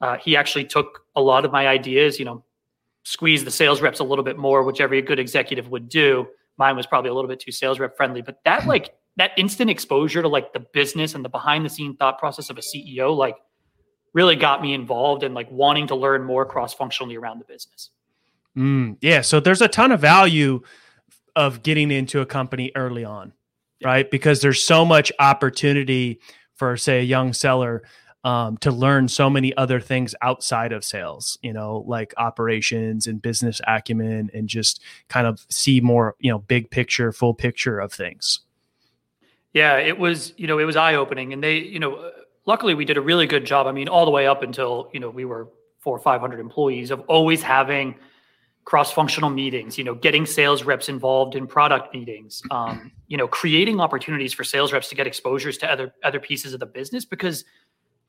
Uh, 0.00 0.16
he 0.16 0.34
actually 0.34 0.64
took 0.64 1.04
a 1.14 1.20
lot 1.20 1.44
of 1.44 1.52
my 1.52 1.68
ideas, 1.68 2.18
you 2.18 2.24
know, 2.24 2.42
squeeze 3.04 3.44
the 3.44 3.50
sales 3.50 3.80
reps 3.80 4.00
a 4.00 4.04
little 4.04 4.24
bit 4.24 4.36
more, 4.36 4.62
which 4.62 4.80
every 4.80 5.00
good 5.02 5.18
executive 5.18 5.68
would 5.68 5.88
do. 5.88 6.26
Mine 6.56 6.76
was 6.76 6.86
probably 6.86 7.10
a 7.10 7.14
little 7.14 7.28
bit 7.28 7.40
too 7.40 7.52
sales 7.52 7.78
rep 7.78 7.96
friendly, 7.96 8.22
but 8.22 8.38
that 8.44 8.62
hmm. 8.62 8.68
like 8.68 8.94
that 9.16 9.30
instant 9.36 9.70
exposure 9.70 10.22
to 10.22 10.28
like 10.28 10.52
the 10.52 10.60
business 10.60 11.14
and 11.14 11.24
the 11.24 11.28
behind 11.28 11.64
the 11.64 11.70
scene 11.70 11.96
thought 11.96 12.18
process 12.18 12.50
of 12.50 12.58
a 12.58 12.60
CEO, 12.60 13.16
like 13.16 13.36
really 14.12 14.36
got 14.36 14.62
me 14.62 14.74
involved 14.74 15.22
and 15.22 15.32
in, 15.32 15.34
like 15.34 15.50
wanting 15.50 15.86
to 15.88 15.94
learn 15.94 16.24
more 16.24 16.44
cross 16.44 16.74
functionally 16.74 17.16
around 17.16 17.38
the 17.38 17.44
business. 17.44 17.90
Mm, 18.56 18.96
yeah. 19.00 19.20
So 19.20 19.40
there's 19.40 19.60
a 19.60 19.68
ton 19.68 19.92
of 19.92 20.00
value 20.00 20.62
of 21.36 21.62
getting 21.62 21.90
into 21.90 22.20
a 22.20 22.26
company 22.26 22.72
early 22.76 23.04
on, 23.04 23.32
yeah. 23.80 23.88
right? 23.88 24.10
Because 24.10 24.40
there's 24.40 24.62
so 24.62 24.84
much 24.84 25.12
opportunity 25.18 26.20
for, 26.54 26.76
say, 26.76 27.00
a 27.00 27.02
young 27.02 27.32
seller 27.32 27.82
um, 28.24 28.56
to 28.58 28.70
learn 28.70 29.06
so 29.08 29.28
many 29.28 29.54
other 29.56 29.80
things 29.80 30.14
outside 30.22 30.72
of 30.72 30.84
sales, 30.84 31.38
you 31.42 31.52
know, 31.52 31.84
like 31.86 32.14
operations 32.16 33.06
and 33.06 33.20
business 33.20 33.60
acumen, 33.66 34.30
and 34.32 34.48
just 34.48 34.82
kind 35.08 35.26
of 35.26 35.46
see 35.50 35.80
more, 35.80 36.16
you 36.18 36.30
know, 36.30 36.38
big 36.38 36.70
picture, 36.70 37.12
full 37.12 37.34
picture 37.34 37.78
of 37.78 37.92
things. 37.92 38.40
Yeah, 39.52 39.76
it 39.76 39.98
was, 39.98 40.32
you 40.36 40.46
know, 40.46 40.58
it 40.58 40.64
was 40.64 40.74
eye 40.74 40.94
opening, 40.94 41.32
and 41.32 41.44
they, 41.44 41.58
you 41.58 41.78
know, 41.78 42.10
luckily 42.46 42.74
we 42.74 42.84
did 42.84 42.96
a 42.96 43.02
really 43.02 43.26
good 43.26 43.44
job. 43.44 43.66
I 43.66 43.72
mean, 43.72 43.88
all 43.88 44.04
the 44.04 44.10
way 44.10 44.26
up 44.26 44.42
until 44.42 44.90
you 44.92 45.00
know 45.00 45.10
we 45.10 45.24
were 45.24 45.48
four 45.78 45.96
or 45.96 46.00
five 46.00 46.20
hundred 46.20 46.40
employees 46.40 46.90
of 46.90 47.00
always 47.00 47.42
having 47.42 47.94
cross-functional 48.64 49.28
meetings 49.28 49.76
you 49.76 49.84
know 49.84 49.94
getting 49.94 50.24
sales 50.24 50.64
reps 50.64 50.88
involved 50.88 51.34
in 51.34 51.46
product 51.46 51.94
meetings 51.94 52.42
um, 52.50 52.90
you 53.08 53.16
know 53.18 53.28
creating 53.28 53.78
opportunities 53.78 54.32
for 54.32 54.42
sales 54.42 54.72
reps 54.72 54.88
to 54.88 54.94
get 54.94 55.06
exposures 55.06 55.58
to 55.58 55.70
other 55.70 55.92
other 56.02 56.18
pieces 56.18 56.54
of 56.54 56.60
the 56.60 56.66
business 56.66 57.04
because 57.04 57.44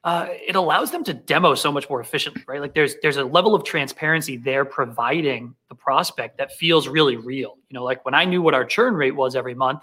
uh, 0.06 0.28
it 0.30 0.56
allows 0.56 0.92
them 0.92 1.04
to 1.04 1.14
demo 1.14 1.56
so 1.56 1.72
much 1.72 1.90
more 1.90 2.00
efficiently, 2.00 2.44
right? 2.48 2.62
Like 2.62 2.76
there's 2.76 2.96
there's 3.02 3.18
a 3.18 3.26
level 3.26 3.56
of 3.56 3.64
transparency 3.64 4.38
they're 4.38 4.64
providing 4.64 5.56
the 5.68 5.76
prospect 5.76 6.38
that 6.38 6.54
feels 6.54 6.88
really 6.88 7.18
real. 7.18 7.58
You 7.70 7.74
know, 7.74 7.84
like 7.84 8.06
when 8.06 8.14
I 8.14 8.24
knew 8.24 8.42
what 8.44 8.54
our 8.54 8.64
churn 8.64 8.94
rate 8.94 9.16
was 9.16 9.36
every 9.36 9.56
month, 9.56 9.82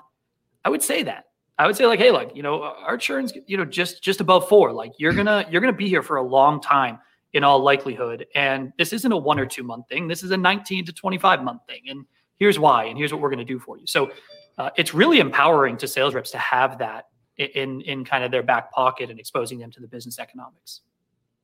I 0.64 0.70
would 0.70 0.82
say 0.82 1.02
that. 1.02 1.24
I 1.58 1.66
would 1.66 1.76
say 1.76 1.86
like, 1.86 1.98
hey, 1.98 2.12
look, 2.12 2.34
you 2.36 2.42
know, 2.42 2.62
our 2.62 2.96
churn's 2.96 3.32
you 3.46 3.56
know 3.56 3.64
just 3.64 4.02
just 4.02 4.20
above 4.20 4.48
four. 4.48 4.72
Like 4.72 4.92
you're 4.96 5.12
gonna 5.12 5.44
you're 5.50 5.60
gonna 5.60 5.72
be 5.72 5.88
here 5.88 6.02
for 6.02 6.16
a 6.16 6.22
long 6.22 6.60
time. 6.60 6.98
in 7.32 7.44
all 7.44 7.60
likelihood. 7.60 8.26
And 8.34 8.72
this 8.78 8.92
isn't 8.92 9.10
a 9.10 9.16
one 9.16 9.38
or 9.38 9.46
two 9.46 9.62
month 9.62 9.88
thing. 9.88 10.06
This 10.06 10.22
is 10.22 10.30
a 10.30 10.36
19 10.36 10.84
to 10.86 10.92
25 10.92 11.42
month 11.42 11.62
thing. 11.66 11.82
And 11.88 12.04
here's 12.38 12.58
why, 12.58 12.84
and 12.84 12.98
here's 12.98 13.12
what 13.12 13.20
we're 13.20 13.30
to 13.34 13.44
do 13.44 13.58
for 13.58 13.78
you. 13.78 13.86
So 13.86 14.12
uh, 14.58 14.70
it's 14.76 14.94
really 14.94 15.18
empowering 15.18 15.76
to 15.78 15.88
sales 15.88 16.14
reps 16.14 16.30
to 16.32 16.38
have 16.38 16.78
that 16.78 17.06
in 17.54 17.80
in 17.82 18.04
kind 18.04 18.24
of 18.24 18.30
their 18.30 18.42
back 18.42 18.72
pocket 18.72 19.10
and 19.10 19.18
exposing 19.18 19.58
them 19.58 19.70
to 19.72 19.80
the 19.80 19.88
business 19.88 20.18
economics. 20.18 20.80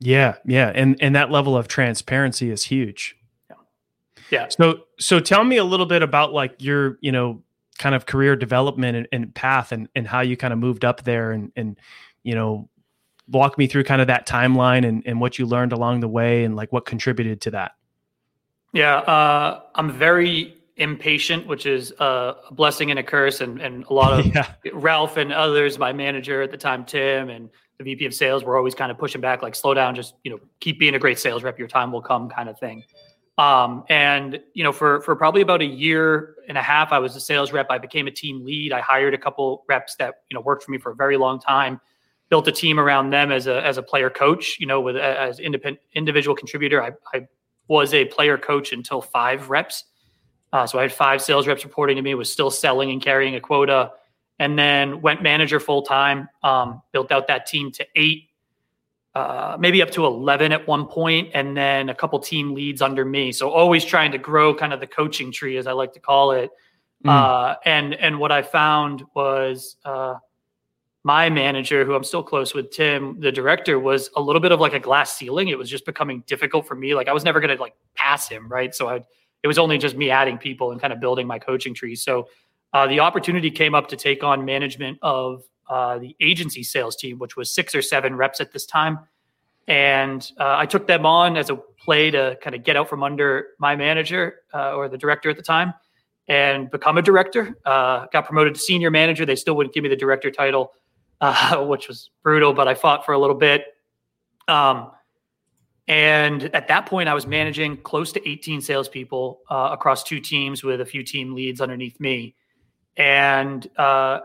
Yeah, 0.01 0.37
yeah, 0.45 0.71
and 0.75 0.97
and 1.01 1.15
that 1.17 1.31
level 1.31 1.57
of 1.57 1.69
transparency 1.69 2.51
is 2.51 2.65
huge. 2.65 3.17
Yeah. 3.51 3.57
Yeah. 4.31 4.49
So 4.49 4.85
so 4.99 5.21
tell 5.21 5.45
me 5.45 5.57
a 5.57 5.65
little 5.65 5.87
bit 5.87 6.03
about 6.03 6.33
like 6.33 6.55
your, 6.59 6.99
you 7.01 7.11
know, 7.11 7.43
kind 7.79 7.95
of 7.95 8.07
career 8.07 8.37
development 8.37 8.97
and, 8.97 9.09
and 9.13 9.35
path 9.35 9.73
and, 9.73 9.89
and 9.95 10.07
how 10.07 10.21
you 10.21 10.37
kind 10.37 10.53
of 10.53 10.59
moved 10.59 10.85
up 10.85 11.05
there 11.05 11.33
and 11.33 11.53
and 11.57 11.79
you 12.23 12.35
know 12.35 12.69
walk 13.29 13.59
me 13.59 13.67
through 13.67 13.85
kind 13.85 14.01
of 14.01 14.07
that 14.07 14.27
timeline 14.27 14.87
and, 14.87 15.03
and 15.05 15.21
what 15.21 15.39
you 15.39 15.47
learned 15.47 15.73
along 15.73 16.01
the 16.01 16.09
way 16.09 16.45
and 16.45 16.57
like 16.57 16.73
what 16.73 16.87
contributed 16.87 17.41
to 17.43 17.51
that. 17.51 17.73
Yeah, 18.73 18.97
uh, 18.97 19.63
I'm 19.75 19.91
very 19.93 20.58
impatient, 20.79 21.47
which 21.47 21.67
is 21.67 21.93
a 21.99 22.35
blessing 22.53 22.91
and 22.91 22.99
a 22.99 23.03
curse. 23.03 23.41
And, 23.41 23.61
and 23.61 23.85
a 23.87 23.93
lot 23.93 24.19
of 24.19 24.27
yeah. 24.35 24.53
Ralph 24.73 25.17
and 25.17 25.33
others, 25.33 25.79
my 25.79 25.93
manager 25.93 26.43
at 26.43 26.51
the 26.51 26.57
time, 26.57 26.85
Tim, 26.85 27.31
and 27.31 27.51
the 27.79 27.85
VP 27.85 28.07
of 28.07 28.15
sales 28.15 28.45
were 28.45 28.57
always 28.57 28.75
kind 28.75 28.91
of 28.91 28.99
pushing 28.99 29.21
back, 29.21 29.43
like, 29.43 29.55
slow 29.55 29.75
down, 29.75 29.95
just, 29.95 30.15
you 30.25 30.31
know, 30.31 30.39
keep 30.61 30.79
being 30.79 30.95
a 30.95 30.99
great 30.99 31.19
sales 31.19 31.43
rep. 31.43 31.59
Your 31.59 31.69
time 31.69 31.93
will 31.93 32.03
come 32.03 32.29
kind 32.29 32.49
of 32.49 32.59
thing. 32.59 32.83
Um, 33.37 33.85
and, 33.89 34.41
you 34.55 34.65
know, 34.65 34.73
for, 34.73 35.01
for 35.03 35.15
probably 35.15 35.43
about 35.43 35.63
a 35.63 35.67
year 35.67 36.35
and 36.49 36.59
a 36.59 36.63
half, 36.63 36.91
I 36.91 36.99
was 36.99 37.15
a 37.15 37.21
sales 37.21 37.53
rep. 37.53 37.69
I 37.71 37.79
became 37.79 38.09
a 38.09 38.11
team 38.11 38.45
lead. 38.45 38.73
I 38.73 38.81
hired 38.81 39.15
a 39.15 39.19
couple 39.19 39.65
reps 39.69 39.95
that, 39.97 40.23
you 40.29 40.35
know, 40.35 40.41
worked 40.41 40.65
for 40.65 40.73
me 40.73 40.79
for 40.79 40.91
a 40.91 40.97
very 40.97 41.17
long 41.17 41.39
time 41.39 41.81
built 42.31 42.47
a 42.47 42.53
team 42.53 42.79
around 42.79 43.11
them 43.11 43.33
as 43.33 43.47
a 43.47 43.65
as 43.65 43.79
a 43.79 43.83
player 43.83 44.11
coach. 44.11 44.59
You 44.61 44.67
know, 44.67 44.81
with 44.81 44.97
as 44.97 45.41
independent 45.41 45.81
individual 45.95 46.37
contributor, 46.37 46.83
I, 46.83 46.93
I 47.15 47.27
was 47.69 47.95
a 47.95 48.05
player 48.07 48.39
coach 48.39 48.73
until 48.73 49.01
five 49.01 49.51
reps. 49.51 49.85
Uh, 50.53 50.67
so 50.67 50.79
I 50.79 50.83
had 50.83 50.93
five 50.93 51.21
sales 51.21 51.47
reps 51.47 51.65
reporting 51.65 51.97
to 51.97 52.03
me. 52.03 52.15
Was 52.15 52.33
still 52.33 52.51
selling 52.51 52.91
and 52.91 53.03
carrying 53.03 53.35
a 53.35 53.41
quota, 53.41 53.93
and 54.39 54.59
then 54.59 55.01
went 55.03 55.23
manager 55.23 55.61
full 55.61 55.83
time. 55.83 56.29
Um, 56.43 56.83
built 56.93 57.13
out 57.13 57.27
that 57.29 57.47
team 57.47 57.71
to 57.73 57.87
eight, 57.97 58.31
uh, 59.15 59.57
maybe 59.61 59.83
up 59.83 59.91
to 59.93 60.07
eleven 60.07 60.53
at 60.53 60.67
one 60.67 60.87
point, 60.87 61.31
and 61.35 61.57
then 61.57 61.89
a 61.89 61.95
couple 61.95 62.19
team 62.19 62.55
leads 62.55 62.81
under 62.81 63.05
me. 63.05 63.33
So 63.33 63.51
always 63.51 63.85
trying 63.85 64.13
to 64.13 64.19
grow 64.19 64.55
kind 64.55 64.73
of 64.73 64.81
the 64.81 64.87
coaching 64.87 65.33
tree, 65.33 65.57
as 65.57 65.67
I 65.67 65.73
like 65.73 65.93
to 65.95 66.01
call 66.01 66.33
it. 66.33 66.51
Mm. 67.05 67.11
Uh, 67.11 67.57
and 67.65 67.95
and 67.95 68.19
what 68.19 68.33
I 68.33 68.43
found 68.43 69.05
was 69.15 69.77
uh, 69.85 70.15
my 71.05 71.31
manager, 71.31 71.85
who 71.85 71.95
I'm 71.95 72.05
still 72.05 72.23
close 72.23 72.55
with, 72.55 72.71
Tim, 72.71 73.21
the 73.21 73.31
director, 73.31 73.79
was 73.79 74.11
a 74.17 74.21
little 74.21 74.41
bit 74.41 74.53
of 74.53 74.61
like 74.61 74.73
a 74.73 74.81
glass 74.81 75.17
ceiling. 75.17 75.49
It 75.49 75.59
was 75.59 75.71
just 75.71 75.87
becoming 75.87 76.25
difficult 76.27 76.67
for 76.67 76.75
me. 76.75 76.95
Like 76.95 77.09
I 77.09 77.13
was 77.13 77.25
never 77.25 77.41
going 77.41 77.57
to 77.57 77.61
like 77.61 77.75
pass 77.95 78.29
him, 78.29 78.49
right? 78.49 78.75
So 78.75 78.89
I, 78.89 79.05
it 79.43 79.47
was 79.47 79.59
only 79.59 79.79
just 79.79 79.97
me 79.97 80.11
adding 80.11 80.39
people 80.39 80.73
and 80.73 80.81
kind 80.81 80.93
of 80.93 81.01
building 81.01 81.27
my 81.27 81.39
coaching 81.39 81.75
tree. 81.75 81.95
So 81.95 82.29
uh, 82.73 82.87
the 82.87 83.01
opportunity 83.01 83.51
came 83.51 83.75
up 83.75 83.89
to 83.89 83.97
take 83.97 84.23
on 84.23 84.45
management 84.45 84.99
of 85.03 85.45
uh, 85.69 85.99
the 85.99 86.17
agency 86.21 86.63
sales 86.63 86.97
team, 86.97 87.19
which 87.19 87.37
was 87.37 87.53
six 87.53 87.75
or 87.75 87.83
seven 87.83 88.17
reps 88.17 88.41
at 88.41 88.53
this 88.53 88.67
time. 88.67 88.99
And 89.67 90.31
uh, 90.39 90.57
I 90.57 90.67
took 90.67 90.87
them 90.87 91.05
on 91.05 91.37
as 91.37 91.51
a 91.51 91.57
play 91.57 92.11
to 92.11 92.39
kind 92.43 92.57
of 92.57 92.65
get 92.65 92.77
out 92.77 92.89
from 92.89 93.03
under 93.03 93.49
my 93.59 93.77
manager 93.77 94.37
uh, 94.55 94.73
or 94.75 94.89
the 94.89 94.99
director 94.99 95.29
at 95.31 95.37
the 95.37 95.43
time 95.43 95.75
and 96.27 96.71
become 96.71 96.99
a 96.99 97.03
director. 97.03 97.57
Uh, 97.65 98.07
got 98.13 98.25
promoted 98.27 98.55
to 98.55 98.61
senior 98.61 98.91
manager. 98.91 99.27
They 99.27 99.37
still 99.37 99.57
wouldn't 99.57 99.75
give 99.75 99.83
me 99.83 99.91
the 99.91 99.97
director 99.97 100.31
title 100.31 100.73
uh, 101.21 101.65
which 101.67 101.89
was 101.89 102.11
brutal, 102.23 102.53
but 102.53 102.69
I 102.69 102.75
fought 102.75 103.05
for 103.05 103.13
a 103.13 103.19
little 103.19 103.37
bit. 103.37 103.65
Um, 104.47 104.91
and 105.89 106.55
at 106.55 106.69
that 106.69 106.85
point, 106.85 107.09
I 107.09 107.15
was 107.15 107.27
managing 107.27 107.79
close 107.79 108.13
to 108.13 108.29
18 108.29 108.61
salespeople 108.61 109.41
uh, 109.49 109.71
across 109.73 110.05
two 110.05 110.21
teams 110.21 110.63
with 110.63 110.83
a 110.83 110.85
few 110.85 111.03
team 111.03 111.35
leads 111.35 111.63
underneath 111.63 111.99
me. 111.99 112.35
And 112.99 113.67
uh, 113.79 114.21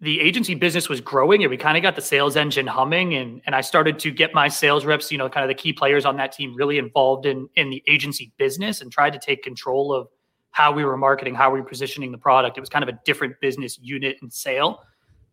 the 0.00 0.20
agency 0.20 0.54
business 0.54 0.88
was 0.88 1.00
growing 1.00 1.42
and 1.42 1.50
we 1.50 1.56
kind 1.56 1.76
of 1.76 1.82
got 1.82 1.96
the 1.96 2.02
sales 2.02 2.36
engine 2.36 2.68
humming. 2.68 3.14
And, 3.14 3.42
and 3.44 3.56
I 3.56 3.60
started 3.60 3.98
to 4.00 4.12
get 4.12 4.34
my 4.34 4.46
sales 4.46 4.84
reps, 4.84 5.10
you 5.10 5.18
know, 5.18 5.28
kind 5.28 5.42
of 5.42 5.48
the 5.48 5.60
key 5.60 5.72
players 5.72 6.04
on 6.04 6.16
that 6.18 6.30
team 6.30 6.54
really 6.54 6.78
involved 6.78 7.26
in, 7.26 7.48
in 7.56 7.70
the 7.70 7.82
agency 7.88 8.32
business 8.36 8.80
and 8.80 8.92
tried 8.92 9.14
to 9.14 9.18
take 9.18 9.42
control 9.42 9.92
of 9.92 10.06
how 10.52 10.70
we 10.70 10.84
were 10.84 10.96
marketing, 10.96 11.34
how 11.34 11.50
we 11.50 11.60
were 11.60 11.66
positioning 11.66 12.12
the 12.12 12.18
product. 12.18 12.56
It 12.56 12.60
was 12.60 12.70
kind 12.70 12.84
of 12.84 12.88
a 12.88 13.00
different 13.04 13.40
business 13.40 13.80
unit 13.82 14.18
and 14.22 14.32
sale. 14.32 14.84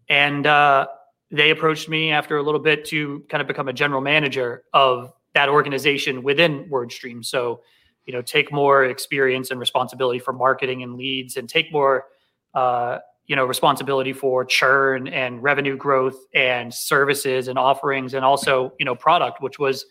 And 0.09 0.47
uh, 0.47 0.87
they 1.29 1.51
approached 1.51 1.87
me 1.87 2.11
after 2.11 2.37
a 2.37 2.41
little 2.41 2.59
bit 2.59 2.83
to 2.85 3.23
kind 3.29 3.41
of 3.41 3.47
become 3.47 3.67
a 3.67 3.73
general 3.73 4.01
manager 4.01 4.63
of 4.73 5.13
that 5.33 5.49
organization 5.49 6.23
within 6.23 6.69
WordStream. 6.69 7.23
So, 7.23 7.61
you 8.05 8.13
know, 8.13 8.21
take 8.21 8.51
more 8.51 8.85
experience 8.85 9.51
and 9.51 9.59
responsibility 9.59 10.19
for 10.19 10.33
marketing 10.33 10.83
and 10.83 10.95
leads, 10.95 11.37
and 11.37 11.47
take 11.47 11.71
more, 11.71 12.05
uh, 12.53 12.99
you 13.27 13.35
know, 13.35 13.45
responsibility 13.45 14.11
for 14.11 14.43
churn 14.43 15.07
and 15.07 15.41
revenue 15.41 15.77
growth 15.77 16.17
and 16.33 16.73
services 16.73 17.47
and 17.47 17.57
offerings, 17.57 18.13
and 18.13 18.25
also, 18.25 18.73
you 18.79 18.85
know, 18.85 18.95
product, 18.95 19.41
which 19.41 19.59
was 19.59 19.85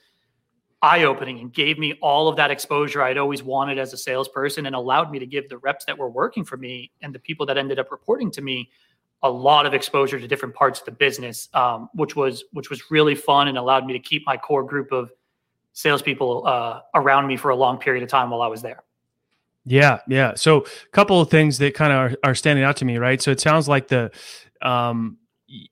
eye 0.83 1.05
opening 1.05 1.41
and 1.41 1.53
gave 1.53 1.79
me 1.79 1.93
all 2.01 2.27
of 2.27 2.37
that 2.37 2.51
exposure 2.51 3.03
I'd 3.03 3.19
always 3.19 3.43
wanted 3.43 3.79
as 3.79 3.93
a 3.93 3.97
salesperson, 3.97 4.67
and 4.67 4.75
allowed 4.75 5.11
me 5.11 5.19
to 5.19 5.27
give 5.27 5.49
the 5.49 5.59
reps 5.59 5.85
that 5.85 5.97
were 5.97 6.11
working 6.11 6.45
for 6.45 6.57
me 6.57 6.91
and 7.03 7.15
the 7.15 7.19
people 7.19 7.47
that 7.47 7.57
ended 7.57 7.79
up 7.79 7.91
reporting 7.91 8.31
to 8.33 8.43
me 8.43 8.71
a 9.23 9.31
lot 9.31 9.67
of 9.67 9.75
exposure 9.75 10.19
to 10.19 10.27
different 10.27 10.55
parts 10.55 10.81
of 10.81 10.87
the 10.87 10.93
business, 10.93 11.49
um, 11.53 11.91
which 11.95 12.17
was 12.17 12.45
which 12.53 12.71
was 12.71 12.91
really 12.91 13.15
fun 13.15 13.49
and 13.49 13.59
allowed 13.59 13.85
me 13.85 13.93
to 13.93 13.99
keep 13.99 14.27
my 14.27 14.37
core 14.37 14.65
group 14.65 14.91
of 14.93 15.13
salespeople 15.73 16.47
uh, 16.47 16.81
around 16.95 17.27
me 17.27 17.37
for 17.37 17.51
a 17.51 17.57
long 17.57 17.79
period 17.79 18.03
of 18.03 18.09
time 18.09 18.31
while 18.31 18.43
I 18.43 18.49
was 18.49 18.63
there. 18.63 18.83
Yeah, 19.65 20.01
yeah. 20.09 20.35
So 20.35 20.63
a 20.63 20.91
couple 20.93 21.21
of 21.21 21.31
things 21.31 21.59
that 21.59 21.75
kind 21.75 21.93
of 21.93 21.99
are, 21.99 22.31
are 22.31 22.35
standing 22.35 22.65
out 22.65 22.77
to 22.79 22.85
me, 22.85 22.99
right? 22.99 23.21
So 23.21 23.31
it 23.31 23.41
sounds 23.41 23.69
like 23.69 23.89
the 23.89 24.11
um, 24.63 25.19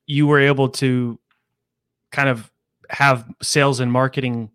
you 0.07 0.27
were 0.27 0.41
able 0.41 0.69
to 0.69 1.19
kind 2.13 2.29
of 2.29 2.51
have 2.91 3.27
sales 3.43 3.81
and 3.81 3.91
marketing 3.93 4.51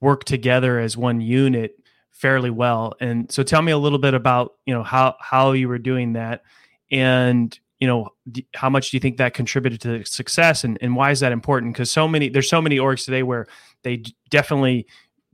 work 0.00 0.24
together 0.24 0.78
as 0.78 0.96
one 0.96 1.20
unit 1.20 1.76
fairly 2.10 2.50
well. 2.50 2.94
And 3.00 3.30
so 3.30 3.42
tell 3.42 3.62
me 3.62 3.72
a 3.72 3.78
little 3.78 3.98
bit 3.98 4.14
about, 4.14 4.54
you 4.66 4.74
know, 4.74 4.82
how 4.82 5.16
how 5.20 5.52
you 5.52 5.68
were 5.68 5.78
doing 5.78 6.14
that 6.14 6.42
and 6.90 7.58
you 7.80 7.86
know 7.86 8.08
how 8.54 8.70
much 8.70 8.90
do 8.90 8.96
you 8.96 9.00
think 9.00 9.18
that 9.18 9.34
contributed 9.34 9.80
to 9.82 9.98
the 9.98 10.04
success 10.04 10.64
and, 10.64 10.78
and 10.80 10.96
why 10.96 11.10
is 11.10 11.20
that 11.20 11.32
important? 11.32 11.74
Because 11.74 11.90
so 11.90 12.08
many 12.08 12.28
there's 12.28 12.48
so 12.48 12.62
many 12.62 12.78
orgs 12.78 13.04
today 13.04 13.22
where 13.22 13.46
they 13.82 14.02
definitely 14.30 14.86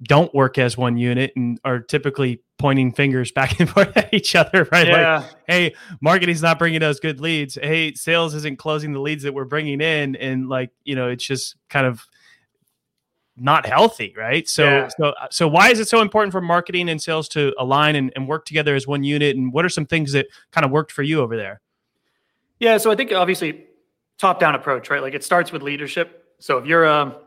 don't 0.03 0.35
work 0.35 0.59
as 0.59 0.77
one 0.77 0.97
unit 0.97 1.33
and 1.37 1.61
are 1.65 1.79
typically 1.79 2.43
pointing 2.59 2.93
fingers 2.93 3.31
back 3.35 3.61
and 3.61 3.71
forth 3.71 3.97
at 3.97 4.13
each 4.13 4.35
other 4.35 4.69
right? 4.73 4.89
Yeah. 4.89 5.19
like 5.19 5.31
hey 5.47 5.75
marketing's 6.01 6.43
not 6.43 6.59
bringing 6.59 6.83
us 6.83 6.99
good 6.99 7.21
leads. 7.21 7.57
Hey 7.61 7.95
sales 7.95 8.35
isn't 8.35 8.59
closing 8.59 8.93
the 8.93 9.01
leads 9.01 9.23
that 9.23 9.35
we're 9.35 9.45
bringing 9.45 9.81
in. 9.81 10.17
And 10.17 10.49
like 10.49 10.71
you 10.85 10.97
know 10.97 11.09
it's 11.09 11.25
just 11.25 11.57
kind 11.71 11.87
of 11.87 12.05
not 13.37 13.67
healthy 13.67 14.15
right? 14.17 14.49
So 14.49 14.65
yeah. 14.65 14.89
so 14.89 15.05
uh, 15.11 15.29
so 15.31 15.47
why 15.47 15.71
is 15.71 15.79
it 15.79 15.89
so 15.89 16.01
important 16.01 16.33
for 16.33 16.41
marketing 16.41 16.89
and 16.89 17.01
sales 17.01 17.29
to 17.31 17.55
align 17.57 17.95
and, 17.95 18.13
and 18.17 18.27
work 18.27 18.47
together 18.47 18.75
as 18.75 18.89
one 18.89 19.05
unit? 19.05 19.37
And 19.37 19.53
what 19.53 19.65
are 19.65 19.69
some 19.71 19.87
things 19.87 20.11
that 20.13 20.27
kind 20.51 20.65
of 20.65 20.73
worked 20.73 20.91
for 20.91 21.05
you 21.05 21.21
over 21.21 21.37
there 21.37 21.61
yeah, 22.63 22.79
so 22.79 22.93
I 22.93 22.95
think 22.95 23.11
obviously 23.11 23.67
top 24.21 24.39
down 24.39 24.55
approach, 24.55 24.89
right? 24.89 25.03
Like 25.03 25.15
it 25.15 25.25
starts 25.25 25.51
with 25.51 25.63
leadership. 25.63 26.27
So 26.39 26.59
if 26.59 26.65
you're 26.65 26.85
a 26.85 27.19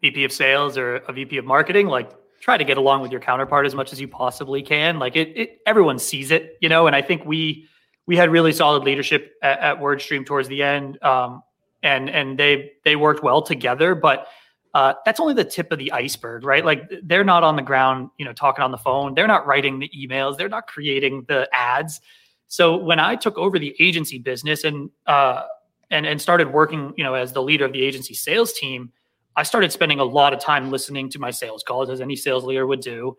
VP 0.00 0.24
of 0.24 0.32
sales 0.32 0.78
or 0.78 0.96
a 0.96 1.12
VP 1.12 1.36
of 1.36 1.44
marketing, 1.44 1.86
like 1.86 2.10
try 2.40 2.56
to 2.56 2.64
get 2.64 2.78
along 2.78 3.02
with 3.02 3.12
your 3.12 3.20
counterpart 3.20 3.66
as 3.66 3.74
much 3.74 3.92
as 3.92 4.00
you 4.00 4.08
possibly 4.08 4.62
can. 4.62 4.98
Like 4.98 5.16
it, 5.16 5.36
it 5.36 5.58
everyone 5.66 5.98
sees 5.98 6.30
it, 6.30 6.56
you 6.62 6.70
know. 6.70 6.86
And 6.86 6.96
I 6.96 7.02
think 7.02 7.26
we 7.26 7.68
we 8.06 8.16
had 8.16 8.30
really 8.30 8.54
solid 8.54 8.84
leadership 8.84 9.34
at, 9.42 9.58
at 9.58 9.80
WordStream 9.80 10.24
towards 10.24 10.48
the 10.48 10.62
end, 10.62 11.02
um, 11.02 11.42
and 11.82 12.08
and 12.08 12.38
they 12.38 12.72
they 12.84 12.96
worked 12.96 13.22
well 13.22 13.42
together. 13.42 13.94
But 13.94 14.28
uh, 14.72 14.94
that's 15.04 15.20
only 15.20 15.34
the 15.34 15.44
tip 15.44 15.72
of 15.72 15.78
the 15.78 15.92
iceberg, 15.92 16.42
right? 16.42 16.64
Like 16.64 16.90
they're 17.02 17.22
not 17.22 17.44
on 17.44 17.56
the 17.56 17.62
ground, 17.62 18.08
you 18.16 18.24
know, 18.24 18.32
talking 18.32 18.64
on 18.64 18.70
the 18.70 18.78
phone. 18.78 19.12
They're 19.12 19.28
not 19.28 19.46
writing 19.46 19.78
the 19.78 19.90
emails. 19.94 20.38
They're 20.38 20.48
not 20.48 20.66
creating 20.68 21.26
the 21.28 21.50
ads. 21.52 22.00
So 22.48 22.76
when 22.76 23.00
I 23.00 23.16
took 23.16 23.36
over 23.38 23.58
the 23.58 23.74
agency 23.80 24.18
business 24.18 24.64
and 24.64 24.90
uh, 25.06 25.44
and 25.90 26.06
and 26.06 26.20
started 26.20 26.52
working, 26.52 26.92
you 26.96 27.04
know, 27.04 27.14
as 27.14 27.32
the 27.32 27.42
leader 27.42 27.64
of 27.64 27.72
the 27.72 27.82
agency 27.82 28.14
sales 28.14 28.52
team, 28.52 28.92
I 29.36 29.42
started 29.42 29.72
spending 29.72 30.00
a 30.00 30.04
lot 30.04 30.32
of 30.32 30.40
time 30.40 30.70
listening 30.70 31.10
to 31.10 31.18
my 31.18 31.30
sales 31.30 31.62
calls, 31.62 31.90
as 31.90 32.00
any 32.00 32.16
sales 32.16 32.44
leader 32.44 32.66
would 32.66 32.80
do. 32.80 33.16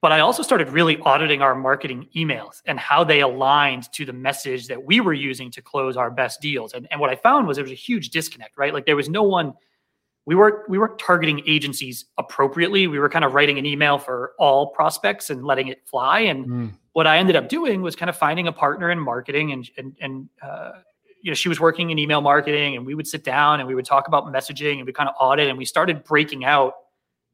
But 0.00 0.10
I 0.10 0.18
also 0.18 0.42
started 0.42 0.68
really 0.70 0.98
auditing 0.98 1.42
our 1.42 1.54
marketing 1.54 2.08
emails 2.16 2.60
and 2.66 2.78
how 2.78 3.04
they 3.04 3.20
aligned 3.20 3.90
to 3.92 4.04
the 4.04 4.12
message 4.12 4.66
that 4.66 4.84
we 4.84 4.98
were 4.98 5.12
using 5.12 5.48
to 5.52 5.62
close 5.62 5.96
our 5.96 6.10
best 6.10 6.40
deals. 6.40 6.72
And, 6.72 6.88
and 6.90 7.00
what 7.00 7.08
I 7.08 7.14
found 7.14 7.46
was 7.46 7.56
there 7.56 7.62
was 7.62 7.70
a 7.70 7.76
huge 7.76 8.10
disconnect, 8.10 8.58
right? 8.58 8.74
Like 8.74 8.84
there 8.84 8.96
was 8.96 9.08
no 9.08 9.22
one 9.22 9.54
we 10.26 10.34
weren't 10.34 10.68
we 10.68 10.78
weren't 10.78 10.98
targeting 10.98 11.42
agencies 11.46 12.04
appropriately. 12.18 12.86
We 12.86 12.98
were 12.98 13.08
kind 13.08 13.24
of 13.24 13.34
writing 13.34 13.58
an 13.58 13.66
email 13.66 13.98
for 13.98 14.32
all 14.38 14.68
prospects 14.68 15.30
and 15.30 15.44
letting 15.44 15.68
it 15.68 15.82
fly. 15.86 16.20
And 16.20 16.46
mm. 16.46 16.72
What 16.92 17.06
I 17.06 17.18
ended 17.18 17.36
up 17.36 17.48
doing 17.48 17.82
was 17.82 17.96
kind 17.96 18.10
of 18.10 18.16
finding 18.16 18.48
a 18.48 18.52
partner 18.52 18.90
in 18.90 18.98
marketing, 18.98 19.52
and 19.52 19.70
and 19.76 19.96
and 20.00 20.28
uh, 20.42 20.72
you 21.22 21.30
know 21.30 21.34
she 21.34 21.48
was 21.48 21.60
working 21.60 21.90
in 21.90 21.98
email 21.98 22.20
marketing, 22.20 22.76
and 22.76 22.84
we 22.84 22.94
would 22.94 23.06
sit 23.06 23.24
down 23.24 23.60
and 23.60 23.68
we 23.68 23.74
would 23.74 23.84
talk 23.84 24.08
about 24.08 24.24
messaging, 24.26 24.78
and 24.78 24.86
we 24.86 24.92
kind 24.92 25.08
of 25.08 25.14
audit, 25.18 25.48
and 25.48 25.58
we 25.58 25.64
started 25.64 26.04
breaking 26.04 26.44
out 26.44 26.74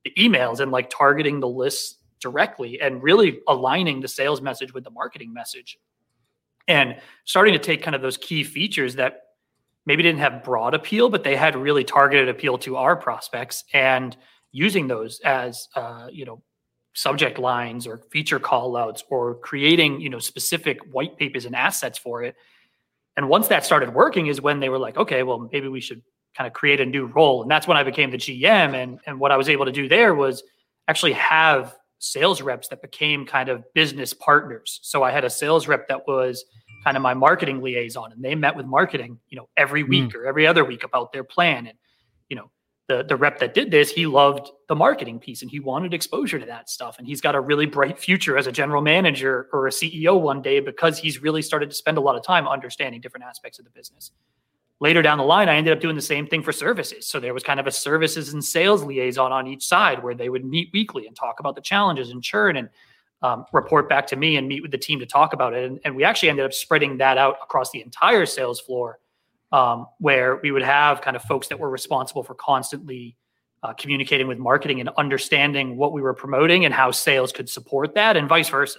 the 0.05 0.13
emails 0.19 0.61
and 0.61 0.71
like 0.71 0.91
targeting 0.91 1.41
the 1.41 1.49
lists 1.49 1.97
directly 2.21 2.81
and 2.81 3.03
really 3.03 3.41
aligning 3.49 4.01
the 4.01 4.09
sales 4.09 4.41
message 4.41 4.75
with 4.75 4.85
the 4.85 4.91
marketing 4.91 5.33
message. 5.33 5.79
And 6.67 6.97
starting 7.25 7.55
to 7.55 7.59
take 7.59 7.83
kind 7.83 7.95
of 7.95 8.03
those 8.03 8.17
key 8.17 8.45
features 8.45 8.97
that 8.97 9.23
maybe 9.87 10.03
didn't 10.03 10.21
have 10.21 10.45
broad 10.45 10.75
appeal 10.75 11.09
but 11.09 11.25
they 11.25 11.35
had 11.35 11.57
really 11.57 11.83
targeted 11.83 12.29
appeal 12.29 12.59
to 12.59 12.77
our 12.77 12.95
prospects 12.95 13.65
and 13.73 14.17
using 14.53 14.87
those 14.87 15.19
as 15.21 15.69
uh, 15.75 16.09
you 16.13 16.25
know 16.25 16.43
subject 16.99 17.39
lines 17.39 17.87
or 17.87 17.99
feature 18.11 18.39
call 18.39 18.77
outs 18.77 19.05
or 19.11 19.37
creating 19.37 20.01
you 20.01 20.09
know 20.09 20.19
specific 20.19 20.81
white 20.93 21.17
papers 21.17 21.45
and 21.45 21.55
assets 21.55 21.99
for 21.99 22.23
it 22.23 22.35
and 23.17 23.29
once 23.29 23.49
that 23.49 23.65
started 23.65 23.95
working 23.95 24.27
is 24.27 24.41
when 24.41 24.59
they 24.59 24.69
were 24.69 24.79
like 24.79 24.97
okay 24.97 25.23
well 25.23 25.49
maybe 25.53 25.69
we 25.69 25.81
should 25.81 26.03
kind 26.37 26.47
of 26.47 26.53
create 26.53 26.81
a 26.81 26.87
new 26.87 27.07
role 27.07 27.43
and 27.43 27.51
that's 27.51 27.69
when 27.69 27.77
i 27.77 27.85
became 27.85 28.11
the 28.11 28.17
gm 28.17 28.75
and 28.75 28.99
and 29.07 29.21
what 29.21 29.31
i 29.31 29.37
was 29.37 29.49
able 29.49 29.65
to 29.65 29.73
do 29.73 29.89
there 29.89 30.15
was 30.15 30.43
actually 30.89 31.13
have 31.13 31.77
sales 31.99 32.41
reps 32.41 32.69
that 32.69 32.81
became 32.81 33.27
kind 33.27 33.49
of 33.49 33.65
business 33.75 34.13
partners. 34.15 34.81
So 34.83 35.03
I 35.03 35.11
had 35.11 35.25
a 35.25 35.31
sales 35.31 35.69
rep 35.69 35.89
that 35.89 36.07
was 36.07 36.45
kind 36.85 36.97
of 36.97 37.03
my 37.03 37.15
marketing 37.15 37.61
liaison 37.61 38.13
and 38.13 38.23
they 38.23 38.35
met 38.35 38.57
with 38.57 38.67
marketing, 38.67 39.19
you 39.29 39.37
know, 39.37 39.49
every 39.57 39.83
hmm. 39.83 39.91
week 39.91 40.05
mm. 40.11 40.15
or 40.15 40.27
every 40.27 40.47
other 40.47 40.65
week 40.65 40.85
about 40.85 41.13
their 41.13 41.25
plan. 41.25 41.67
And, 41.67 41.77
you 42.29 42.37
know, 42.37 42.51
the, 42.89 43.05
the 43.05 43.17
rep 43.17 43.39
that 43.39 43.55
did 43.55 43.71
this, 43.71 43.91
he 43.91 44.07
loved 44.07 44.51
the 44.69 44.75
marketing 44.75 45.19
piece 45.19 45.43
and 45.43 45.51
he 45.51 45.61
wanted 45.61 45.95
exposure 45.95 46.39
to 46.39 46.47
that 46.47 46.71
stuff. 46.71 46.99
And 46.99 47.07
he's 47.07 47.21
got 47.21 47.35
a 47.35 47.41
really 47.41 47.67
bright 47.67 47.99
future 47.99 48.37
as 48.39 48.47
a 48.47 48.53
general 48.53 48.83
manager 48.83 49.49
or 49.53 49.67
a 49.67 49.71
CEO 49.71 50.21
one 50.21 50.43
day 50.43 50.61
because 50.61 50.99
he's 50.99 51.23
really 51.23 51.43
started 51.43 51.71
to 51.71 51.77
spend 51.77 51.99
a 51.99 52.01
lot 52.01 52.17
of 52.17 52.23
time 52.23 52.49
understanding 52.49 53.01
different 53.01 53.25
aspects 53.25 53.59
of 53.59 53.65
the 53.65 53.71
business 53.71 54.13
later 54.81 55.03
down 55.03 55.19
the 55.19 55.25
line, 55.25 55.49
I 55.49 55.57
ended 55.57 55.73
up 55.73 55.81
doing 55.81 55.97
the 55.97 56.03
same 56.03 56.27
thing 56.27 56.43
for 56.43 56.53
services. 56.53 57.07
So 57.07 57.19
there 57.19 57.35
was 57.35 57.43
kind 57.43 57.59
of 57.59 57.67
a 57.67 57.71
services 57.71 58.33
and 58.33 58.45
sales 58.45 58.85
liaison 58.85 59.33
on 59.33 59.47
each 59.47 59.67
side 59.67 60.03
where 60.03 60.15
they 60.15 60.29
would 60.29 60.45
meet 60.45 60.71
weekly 60.73 61.07
and 61.07 61.17
talk 61.17 61.41
about 61.41 61.57
the 61.57 61.61
challenges 61.61 62.11
and 62.11 62.23
churn 62.23 62.57
and 62.57 62.69
um, 63.23 63.47
report 63.53 63.89
back 63.89 64.07
to 64.09 64.17
me 64.17 64.37
and 64.37 64.47
meet 64.47 64.63
with 64.63 64.71
the 64.71 64.79
team 64.79 65.01
to 65.01 65.07
talk 65.07 65.33
about 65.33 65.53
it. 65.53 65.65
And, 65.65 65.81
and, 65.85 65.97
we 65.97 66.05
actually 66.05 66.29
ended 66.29 66.45
up 66.45 66.53
spreading 66.53 66.99
that 66.99 67.19
out 67.19 67.37
across 67.43 67.73
the 67.73 67.83
entire 67.83 68.25
sales 68.25 68.61
floor, 68.61 69.01
um, 69.53 69.87
where 69.99 70.37
we 70.37 70.51
would 70.51 70.63
have 70.63 71.01
kind 71.01 71.17
of 71.17 71.23
folks 71.23 71.49
that 71.49 71.59
were 71.59 71.71
responsible 71.71 72.23
for 72.23 72.35
constantly 72.35 73.17
uh, 73.63 73.73
communicating 73.73 74.29
with 74.29 74.39
marketing 74.39 74.81
and 74.81 74.89
understanding 74.97 75.77
what 75.77 75.93
we 75.93 76.01
were 76.01 76.15
promoting 76.15 76.65
and 76.65 76.73
how 76.73 76.91
sales 76.91 77.33
could 77.33 77.49
support 77.49 77.95
that, 77.95 78.17
and 78.17 78.29
vice 78.29 78.49
versa. 78.49 78.79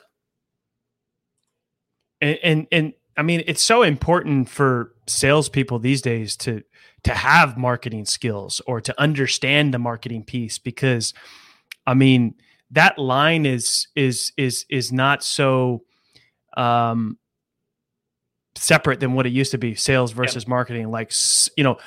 And 2.21 2.37
and, 2.43 2.67
and 2.71 2.93
I 3.17 3.21
mean, 3.21 3.43
it's 3.47 3.63
so 3.63 3.83
important 3.83 4.49
for 4.49 4.93
salespeople 5.07 5.79
these 5.79 6.01
days 6.01 6.37
to 6.37 6.63
to 7.03 7.13
have 7.13 7.57
marketing 7.57 8.05
skills 8.05 8.61
or 8.67 8.81
to 8.81 8.99
understand 8.99 9.73
the 9.73 9.79
marketing 9.79 10.23
piece 10.23 10.57
because, 10.57 11.13
I 11.85 11.93
mean, 11.93 12.35
that 12.71 12.97
line 12.97 13.45
is 13.45 13.87
is 13.95 14.31
is 14.37 14.65
is 14.69 14.91
not 14.91 15.23
so 15.23 15.83
um, 16.55 17.17
separate 18.59 18.99
than 18.99 19.13
what 19.13 19.25
it 19.25 19.31
used 19.31 19.51
to 19.51 19.57
be 19.57 19.73
sales 19.73 20.11
versus 20.11 20.43
yep. 20.43 20.49
marketing 20.49 20.91
like 20.91 21.11
you 21.55 21.63
know 21.63 21.77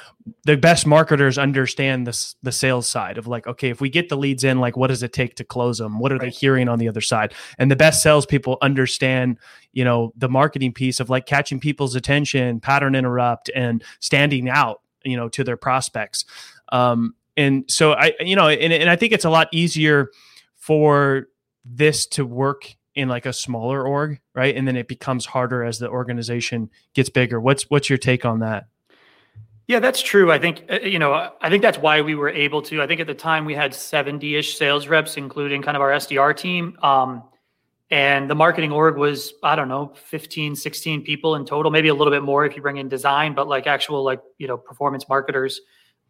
the 0.45 0.57
best 0.57 0.87
marketers 0.87 1.37
understand 1.37 2.07
this 2.07 2.35
the 2.43 2.53
sales 2.53 2.89
side 2.89 3.19
of 3.19 3.27
like 3.27 3.47
okay 3.47 3.69
if 3.69 3.81
we 3.81 3.91
get 3.91 4.09
the 4.09 4.17
leads 4.17 4.43
in 4.43 4.59
like 4.59 4.77
what 4.77 4.89
does 4.89 5.03
it 5.03 5.13
take 5.13 5.35
to 5.35 5.45
close 5.45 5.79
them 5.79 5.99
what 5.99 6.11
are 6.11 6.17
right. 6.17 6.23
they 6.23 6.31
hearing 6.31 6.69
on 6.69 6.79
the 6.79 6.89
other 6.89 7.01
side 7.01 7.35
and 7.59 7.71
the 7.71 7.77
best 7.77 8.03
salespeople 8.03 8.57
understand 8.63 9.39
you 9.73 9.85
know 9.85 10.13
the 10.17 10.29
marketing 10.29 10.73
piece 10.73 10.99
of 10.99 11.11
like 11.11 11.27
catching 11.27 11.61
people's 11.61 11.95
attention 11.95 12.59
pattern 12.59 12.95
interrupt 12.95 13.51
and 13.55 13.85
standing 14.01 14.49
out 14.49 14.81
you 15.05 15.17
know 15.17 15.29
to 15.29 15.45
their 15.45 15.57
prospects 15.57 16.25
um 16.71 17.15
and 17.37 17.65
so 17.69 17.93
i 17.93 18.13
you 18.21 18.35
know 18.35 18.49
and, 18.49 18.73
and 18.73 18.89
i 18.89 18.97
think 18.97 19.13
it's 19.13 19.25
a 19.25 19.31
lot 19.31 19.49
easier 19.53 20.11
for 20.57 21.29
this 21.65 22.07
to 22.07 22.25
work 22.25 22.77
in 22.95 23.09
like 23.09 23.27
a 23.27 23.33
smaller 23.33 23.87
org, 23.87 24.21
right? 24.35 24.55
And 24.55 24.67
then 24.67 24.77
it 24.77 24.89
becomes 24.89 25.27
harder 25.27 25.63
as 25.65 25.79
the 25.79 25.89
organization 25.89 26.71
gets 26.95 27.09
bigger. 27.09 27.41
What's 27.41 27.65
what's 27.65 27.89
your 27.89 27.99
take 27.99 28.25
on 28.25 28.41
that? 28.41 28.67
Yeah, 29.67 29.79
that's 29.79 30.03
true. 30.03 30.31
I 30.31 30.39
think 30.39 30.65
uh, 30.71 30.81
you 30.81 30.99
know, 30.99 31.31
I 31.41 31.49
think 31.49 31.63
that's 31.63 31.79
why 31.79 32.01
we 32.01 32.15
were 32.15 32.29
able 32.29 32.63
to. 32.63 32.83
I 32.83 32.87
think 32.87 33.01
at 33.01 33.07
the 33.07 33.15
time 33.15 33.45
we 33.45 33.55
had 33.55 33.73
70-ish 33.73 34.57
sales 34.57 34.89
reps 34.89 35.17
including 35.17 35.63
kind 35.63 35.77
of 35.77 35.81
our 35.81 35.91
SDR 35.91 36.37
team. 36.37 36.77
Um, 36.83 37.23
and 37.91 38.29
the 38.29 38.35
marketing 38.35 38.73
org 38.73 38.97
was 38.97 39.35
I 39.43 39.55
don't 39.57 39.69
know, 39.69 39.93
15, 39.95 40.57
16 40.57 41.03
people 41.03 41.37
in 41.37 41.45
total, 41.45 41.71
maybe 41.71 41.89
a 41.89 41.95
little 41.95 42.13
bit 42.13 42.23
more 42.23 42.45
if 42.45 42.57
you 42.57 42.63
bring 42.63 42.79
in 42.79 42.89
design, 42.89 43.35
but 43.35 43.49
like 43.49 43.67
actual 43.67 44.03
like, 44.05 44.21
you 44.39 44.47
know, 44.47 44.57
performance 44.57 45.09
marketers. 45.09 45.61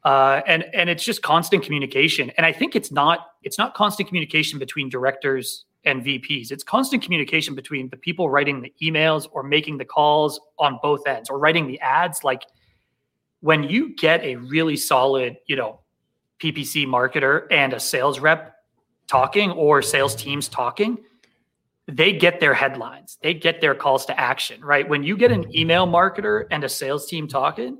Uh, 0.04 0.40
and 0.48 0.64
and 0.74 0.90
it's 0.90 1.04
just 1.04 1.22
constant 1.22 1.62
communication. 1.62 2.30
And 2.36 2.44
I 2.44 2.52
think 2.52 2.74
it's 2.74 2.90
not 2.90 3.28
it's 3.42 3.58
not 3.58 3.74
constant 3.74 4.08
communication 4.08 4.58
between 4.58 4.88
directors 4.88 5.64
and 5.84 6.04
VPs. 6.04 6.50
It's 6.50 6.62
constant 6.62 7.02
communication 7.02 7.54
between 7.54 7.88
the 7.88 7.96
people 7.96 8.30
writing 8.30 8.62
the 8.62 8.72
emails 8.82 9.26
or 9.32 9.42
making 9.42 9.78
the 9.78 9.84
calls 9.84 10.40
on 10.58 10.78
both 10.82 11.06
ends 11.06 11.28
or 11.28 11.38
writing 11.38 11.66
the 11.66 11.80
ads. 11.80 12.22
Like 12.24 12.42
when 13.40 13.64
you 13.64 13.94
get 13.96 14.22
a 14.22 14.36
really 14.36 14.76
solid, 14.76 15.36
you 15.46 15.56
know, 15.56 15.80
PPC 16.40 16.86
marketer 16.86 17.46
and 17.50 17.72
a 17.72 17.80
sales 17.80 18.20
rep 18.20 18.54
talking 19.06 19.50
or 19.50 19.82
sales 19.82 20.14
teams 20.14 20.48
talking, 20.48 20.98
they 21.88 22.12
get 22.12 22.40
their 22.40 22.54
headlines, 22.54 23.18
they 23.22 23.34
get 23.34 23.60
their 23.60 23.74
calls 23.74 24.06
to 24.06 24.18
action, 24.18 24.60
right? 24.64 24.88
When 24.88 25.02
you 25.02 25.16
get 25.16 25.32
an 25.32 25.42
mm-hmm. 25.42 25.56
email 25.56 25.86
marketer 25.86 26.46
and 26.50 26.64
a 26.64 26.68
sales 26.68 27.06
team 27.06 27.26
talking, 27.26 27.78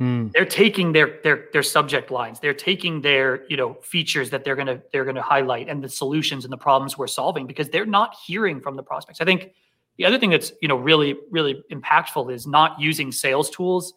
Mm. 0.00 0.32
They're 0.32 0.44
taking 0.44 0.92
their 0.92 1.20
their 1.22 1.46
their 1.52 1.62
subject 1.62 2.10
lines. 2.10 2.40
They're 2.40 2.52
taking 2.52 3.00
their 3.00 3.44
you 3.48 3.56
know 3.56 3.74
features 3.74 4.30
that 4.30 4.44
they're 4.44 4.56
gonna 4.56 4.82
they're 4.92 5.04
gonna 5.04 5.22
highlight 5.22 5.68
and 5.68 5.84
the 5.84 5.88
solutions 5.88 6.44
and 6.44 6.52
the 6.52 6.58
problems 6.58 6.98
we're 6.98 7.06
solving 7.06 7.46
because 7.46 7.68
they're 7.68 7.86
not 7.86 8.16
hearing 8.26 8.60
from 8.60 8.74
the 8.74 8.82
prospects. 8.82 9.20
I 9.20 9.24
think 9.24 9.52
the 9.96 10.04
other 10.04 10.18
thing 10.18 10.30
that's 10.30 10.52
you 10.60 10.66
know 10.66 10.76
really 10.76 11.16
really 11.30 11.62
impactful 11.70 12.32
is 12.32 12.44
not 12.44 12.80
using 12.80 13.12
sales 13.12 13.50
tools 13.50 13.94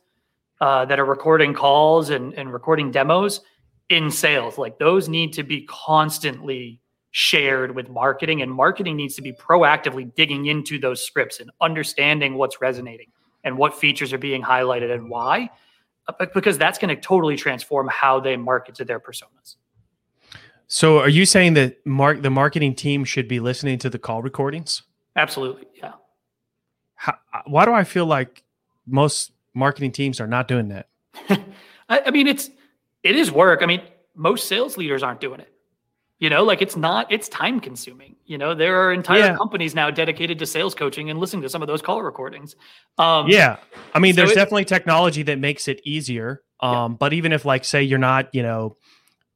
uh, 0.61 0.85
that 0.85 0.99
are 0.99 1.05
recording 1.05 1.55
calls 1.55 2.11
and 2.11 2.33
and 2.35 2.53
recording 2.53 2.91
demos 2.91 3.41
in 3.89 4.11
sales. 4.11 4.59
Like 4.59 4.77
those 4.77 5.09
need 5.09 5.33
to 5.33 5.43
be 5.43 5.63
constantly 5.63 6.79
shared 7.09 7.73
with 7.73 7.89
marketing, 7.89 8.43
and 8.43 8.51
marketing 8.51 8.97
needs 8.97 9.15
to 9.15 9.23
be 9.23 9.33
proactively 9.33 10.13
digging 10.13 10.45
into 10.45 10.77
those 10.77 11.03
scripts 11.03 11.39
and 11.39 11.49
understanding 11.59 12.35
what's 12.35 12.61
resonating 12.61 13.07
and 13.43 13.57
what 13.57 13.73
features 13.73 14.13
are 14.13 14.19
being 14.19 14.43
highlighted 14.43 14.93
and 14.93 15.09
why 15.09 15.49
because 16.33 16.57
that's 16.57 16.77
going 16.77 16.95
to 16.95 17.01
totally 17.01 17.35
transform 17.35 17.87
how 17.87 18.19
they 18.19 18.37
market 18.37 18.75
to 18.75 18.85
their 18.85 18.99
personas. 18.99 19.55
So, 20.67 20.99
are 20.99 21.09
you 21.09 21.25
saying 21.25 21.53
that 21.53 21.85
mark 21.85 22.21
the 22.21 22.29
marketing 22.29 22.75
team 22.75 23.05
should 23.05 23.27
be 23.27 23.39
listening 23.39 23.77
to 23.79 23.89
the 23.89 23.99
call 23.99 24.21
recordings? 24.21 24.83
Absolutely, 25.15 25.65
yeah. 25.75 25.93
How, 26.95 27.17
uh, 27.33 27.41
why 27.45 27.65
do 27.65 27.71
I 27.71 27.83
feel 27.83 28.05
like 28.05 28.43
most 28.85 29.31
marketing 29.53 29.91
teams 29.91 30.19
are 30.19 30.27
not 30.27 30.47
doing 30.47 30.69
that? 30.69 30.89
I, 31.89 32.01
I 32.07 32.11
mean, 32.11 32.27
it's 32.27 32.49
it 33.03 33.15
is 33.15 33.31
work. 33.31 33.61
I 33.61 33.65
mean, 33.65 33.81
most 34.13 34.47
sales 34.47 34.77
leaders 34.77 35.03
aren't 35.03 35.21
doing 35.21 35.39
it. 35.39 35.53
You 36.19 36.29
know, 36.29 36.43
like 36.43 36.61
it's 36.61 36.75
not, 36.75 37.11
it's 37.11 37.29
time 37.29 37.59
consuming. 37.59 38.15
You 38.25 38.37
know, 38.37 38.55
there 38.55 38.81
are 38.81 38.91
entire 38.91 39.19
yeah. 39.19 39.35
companies 39.35 39.75
now 39.75 39.91
dedicated 39.91 40.39
to 40.39 40.45
sales 40.45 40.73
coaching 40.73 41.09
and 41.09 41.19
listening 41.19 41.43
to 41.43 41.49
some 41.49 41.61
of 41.61 41.67
those 41.67 41.81
call 41.81 42.01
recordings. 42.01 42.55
Um, 42.97 43.27
yeah. 43.27 43.57
I 43.93 43.99
mean, 43.99 44.15
so 44.15 44.21
there's 44.21 44.31
it, 44.31 44.35
definitely 44.35 44.65
technology 44.65 45.23
that 45.23 45.37
makes 45.37 45.67
it 45.67 45.79
easier. 45.83 46.41
Um, 46.59 46.93
yeah. 46.93 46.97
But 46.97 47.13
even 47.13 47.31
if, 47.33 47.45
like, 47.45 47.63
say 47.65 47.83
you're 47.83 47.99
not, 47.99 48.33
you 48.33 48.41
know, 48.41 48.77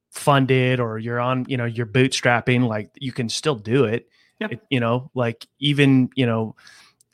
funded 0.09 0.79
or 0.79 0.97
you're 0.97 1.19
on, 1.19 1.45
you 1.47 1.57
know, 1.57 1.65
you're 1.65 1.85
bootstrapping, 1.85 2.67
like 2.67 2.89
you 2.99 3.11
can 3.11 3.29
still 3.29 3.55
do 3.55 3.85
it. 3.85 4.07
It, 4.39 4.59
you 4.71 4.79
know, 4.79 5.11
like 5.13 5.45
even, 5.59 6.09
you 6.15 6.25
know, 6.25 6.55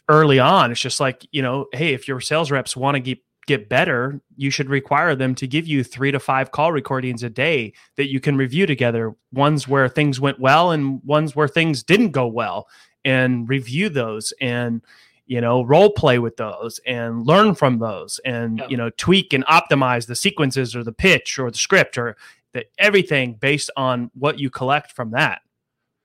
early 0.07 0.39
on, 0.39 0.71
it's 0.71 0.79
just 0.79 1.01
like, 1.01 1.27
you 1.33 1.41
know, 1.41 1.65
hey, 1.73 1.93
if 1.93 2.07
your 2.07 2.21
sales 2.21 2.51
reps 2.51 2.73
want 2.73 2.95
to 2.95 3.01
get 3.01 3.19
get 3.47 3.69
better, 3.69 4.21
you 4.35 4.51
should 4.51 4.69
require 4.69 5.15
them 5.15 5.33
to 5.35 5.47
give 5.47 5.65
you 5.65 5.83
three 5.83 6.11
to 6.11 6.19
five 6.19 6.51
call 6.51 6.71
recordings 6.71 7.23
a 7.23 7.29
day 7.29 7.73
that 7.95 8.11
you 8.11 8.19
can 8.19 8.37
review 8.37 8.65
together. 8.65 9.15
Ones 9.33 9.67
where 9.67 9.89
things 9.89 10.19
went 10.19 10.39
well 10.39 10.71
and 10.71 11.01
ones 11.03 11.35
where 11.35 11.47
things 11.47 11.81
didn't 11.81 12.11
go 12.11 12.27
well, 12.27 12.67
and 13.03 13.49
review 13.49 13.89
those 13.89 14.33
and 14.41 14.81
you 15.25 15.41
know 15.41 15.63
role 15.63 15.89
play 15.89 16.19
with 16.19 16.37
those 16.37 16.79
and 16.85 17.25
learn 17.25 17.55
from 17.55 17.79
those 17.79 18.19
and 18.25 18.59
yeah. 18.59 18.67
you 18.67 18.77
know 18.77 18.89
tweak 18.91 19.33
and 19.33 19.45
optimize 19.45 20.07
the 20.07 20.15
sequences 20.15 20.75
or 20.75 20.83
the 20.83 20.91
pitch 20.91 21.39
or 21.39 21.49
the 21.49 21.57
script 21.57 21.97
or 21.97 22.15
the, 22.53 22.65
everything 22.77 23.33
based 23.33 23.69
on 23.75 24.11
what 24.13 24.39
you 24.39 24.49
collect 24.49 24.91
from 24.91 25.11
that. 25.11 25.41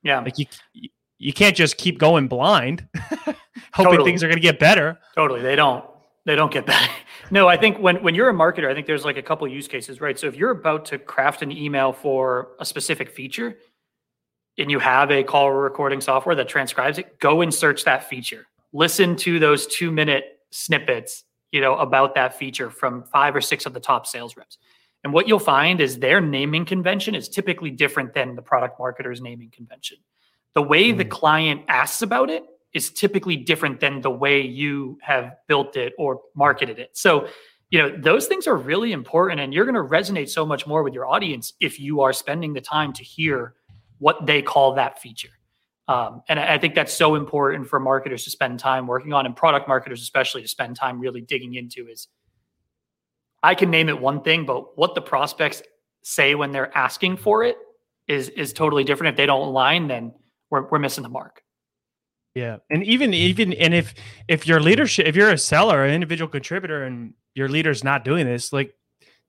Yeah, 0.01 0.19
like 0.19 0.39
you 0.39 0.45
you 1.17 1.33
can't 1.33 1.55
just 1.55 1.77
keep 1.77 1.99
going 1.99 2.27
blind, 2.27 2.87
hoping 2.97 3.35
totally. 3.73 4.03
things 4.09 4.23
are 4.23 4.27
going 4.27 4.37
to 4.37 4.41
get 4.41 4.59
better. 4.59 4.99
Totally, 5.15 5.41
they 5.41 5.55
don't. 5.55 5.85
They 6.25 6.35
don't 6.35 6.51
get 6.51 6.67
that. 6.67 6.89
no, 7.31 7.47
I 7.47 7.57
think 7.57 7.79
when 7.79 8.01
when 8.01 8.15
you're 8.15 8.29
a 8.29 8.33
marketer, 8.33 8.69
I 8.69 8.73
think 8.73 8.87
there's 8.87 9.05
like 9.05 9.17
a 9.17 9.21
couple 9.21 9.47
use 9.47 9.67
cases, 9.67 9.99
right? 9.99 10.17
So 10.17 10.27
if 10.27 10.35
you're 10.35 10.51
about 10.51 10.85
to 10.85 10.97
craft 10.97 11.41
an 11.41 11.51
email 11.51 11.91
for 11.91 12.49
a 12.59 12.65
specific 12.65 13.09
feature 13.09 13.57
and 14.57 14.71
you 14.71 14.79
have 14.79 15.11
a 15.11 15.23
call 15.23 15.51
recording 15.51 15.99
software 15.99 16.35
that 16.35 16.47
transcribes 16.47 16.97
it, 16.97 17.19
go 17.19 17.41
and 17.41 17.53
search 17.53 17.83
that 17.85 18.07
feature. 18.09 18.45
Listen 18.71 19.15
to 19.17 19.39
those 19.39 19.67
2-minute 19.67 20.39
snippets, 20.51 21.23
you 21.51 21.61
know, 21.61 21.75
about 21.75 22.15
that 22.15 22.37
feature 22.37 22.69
from 22.69 23.03
five 23.03 23.35
or 23.35 23.41
six 23.41 23.65
of 23.65 23.73
the 23.73 23.79
top 23.79 24.07
sales 24.07 24.37
reps. 24.37 24.57
And 25.03 25.11
what 25.11 25.27
you'll 25.27 25.39
find 25.39 25.81
is 25.81 25.99
their 25.99 26.21
naming 26.21 26.65
convention 26.65 27.13
is 27.13 27.27
typically 27.27 27.71
different 27.71 28.13
than 28.13 28.35
the 28.35 28.41
product 28.41 28.79
marketer's 28.79 29.21
naming 29.21 29.49
convention. 29.49 29.97
The 30.53 30.61
way 30.61 30.89
mm-hmm. 30.89 30.99
the 30.99 31.05
client 31.05 31.63
asks 31.67 32.01
about 32.01 32.29
it 32.29 32.43
is 32.73 32.91
typically 32.91 33.35
different 33.35 33.79
than 33.79 34.01
the 34.01 34.09
way 34.09 34.41
you 34.41 34.97
have 35.01 35.35
built 35.47 35.75
it 35.75 35.93
or 35.97 36.21
marketed 36.35 36.79
it. 36.79 36.97
So, 36.97 37.27
you 37.69 37.79
know, 37.79 37.95
those 37.95 38.27
things 38.27 38.47
are 38.47 38.55
really 38.55 38.91
important 38.91 39.39
and 39.39 39.53
you're 39.53 39.65
going 39.65 39.75
to 39.75 39.81
resonate 39.81 40.29
so 40.29 40.45
much 40.45 40.65
more 40.65 40.83
with 40.83 40.93
your 40.93 41.05
audience 41.05 41.53
if 41.59 41.79
you 41.79 42.01
are 42.01 42.13
spending 42.13 42.53
the 42.53 42.61
time 42.61 42.93
to 42.93 43.03
hear 43.03 43.55
what 43.99 44.25
they 44.25 44.41
call 44.41 44.75
that 44.75 45.01
feature. 45.01 45.29
Um, 45.87 46.23
and 46.29 46.39
I 46.39 46.57
think 46.57 46.75
that's 46.75 46.93
so 46.93 47.15
important 47.15 47.67
for 47.67 47.79
marketers 47.79 48.23
to 48.23 48.29
spend 48.29 48.59
time 48.59 48.87
working 48.87 49.11
on 49.11 49.25
and 49.25 49.35
product 49.35 49.67
marketers, 49.67 50.01
especially 50.01 50.41
to 50.41 50.47
spend 50.47 50.75
time 50.75 50.99
really 50.99 51.21
digging 51.21 51.55
into 51.55 51.87
is 51.87 52.07
I 53.43 53.55
can 53.55 53.69
name 53.69 53.89
it 53.89 53.99
one 53.99 54.21
thing, 54.21 54.45
but 54.45 54.77
what 54.77 54.95
the 54.95 55.01
prospects 55.01 55.61
say 56.01 56.35
when 56.35 56.51
they're 56.53 56.75
asking 56.75 57.17
for 57.17 57.43
it 57.43 57.57
is, 58.07 58.29
is 58.29 58.53
totally 58.53 58.85
different. 58.85 59.13
If 59.13 59.17
they 59.17 59.25
don't 59.25 59.47
align, 59.47 59.87
then 59.87 60.13
we're, 60.49 60.69
we're 60.69 60.79
missing 60.79 61.03
the 61.03 61.09
mark. 61.09 61.42
Yeah. 62.35 62.57
And 62.69 62.83
even 62.83 63.13
even 63.13 63.53
and 63.53 63.73
if 63.73 63.93
if 64.27 64.47
your 64.47 64.59
leadership 64.59 65.05
if 65.05 65.15
you're 65.15 65.29
a 65.29 65.37
seller, 65.37 65.83
an 65.85 65.93
individual 65.93 66.29
contributor 66.29 66.83
and 66.83 67.13
your 67.35 67.47
leader's 67.47 67.83
not 67.83 68.03
doing 68.03 68.25
this, 68.25 68.51
like 68.51 68.75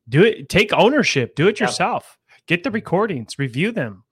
do 0.09 0.23
it 0.23 0.49
take 0.49 0.73
ownership, 0.73 1.35
do 1.35 1.49
it 1.49 1.61
yourself. 1.61 2.19
Yeah. 2.29 2.37
Get 2.47 2.65
the 2.65 2.71
recordings, 2.71 3.39
review 3.39 3.73
them. 3.73 4.05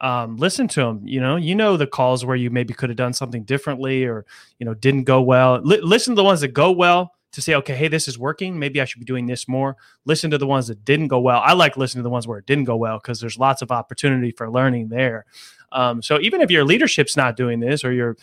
Um, 0.00 0.36
listen 0.36 0.68
to 0.68 0.80
them. 0.80 1.02
You 1.06 1.20
know, 1.20 1.36
you 1.36 1.54
know 1.54 1.76
the 1.76 1.86
calls 1.86 2.24
where 2.24 2.36
you 2.36 2.50
maybe 2.50 2.74
could 2.74 2.90
have 2.90 2.96
done 2.96 3.14
something 3.14 3.44
differently 3.44 4.04
or 4.04 4.26
you 4.58 4.66
know 4.66 4.74
didn't 4.74 5.04
go 5.04 5.22
well. 5.22 5.54
L- 5.56 5.86
listen 5.86 6.14
to 6.14 6.16
the 6.16 6.24
ones 6.24 6.42
that 6.42 6.48
go 6.48 6.70
well 6.70 7.12
to 7.32 7.42
say, 7.42 7.54
okay, 7.56 7.74
hey, 7.74 7.88
this 7.88 8.06
is 8.06 8.18
working. 8.18 8.58
Maybe 8.58 8.80
I 8.80 8.84
should 8.84 9.00
be 9.00 9.04
doing 9.04 9.26
this 9.26 9.48
more. 9.48 9.76
Listen 10.04 10.30
to 10.30 10.38
the 10.38 10.46
ones 10.46 10.68
that 10.68 10.84
didn't 10.84 11.08
go 11.08 11.18
well. 11.18 11.40
I 11.44 11.52
like 11.54 11.76
listening 11.76 12.00
to 12.00 12.04
the 12.04 12.10
ones 12.10 12.28
where 12.28 12.38
it 12.38 12.46
didn't 12.46 12.64
go 12.64 12.76
well 12.76 12.98
because 12.98 13.20
there's 13.20 13.38
lots 13.38 13.60
of 13.60 13.72
opportunity 13.72 14.30
for 14.30 14.50
learning 14.50 14.88
there. 14.88 15.26
Um, 15.74 16.00
so 16.00 16.18
even 16.20 16.40
if 16.40 16.50
your 16.50 16.64
leadership's 16.64 17.16
not 17.16 17.36
doing 17.36 17.60
this 17.60 17.84
or 17.84 17.92
your 17.92 18.16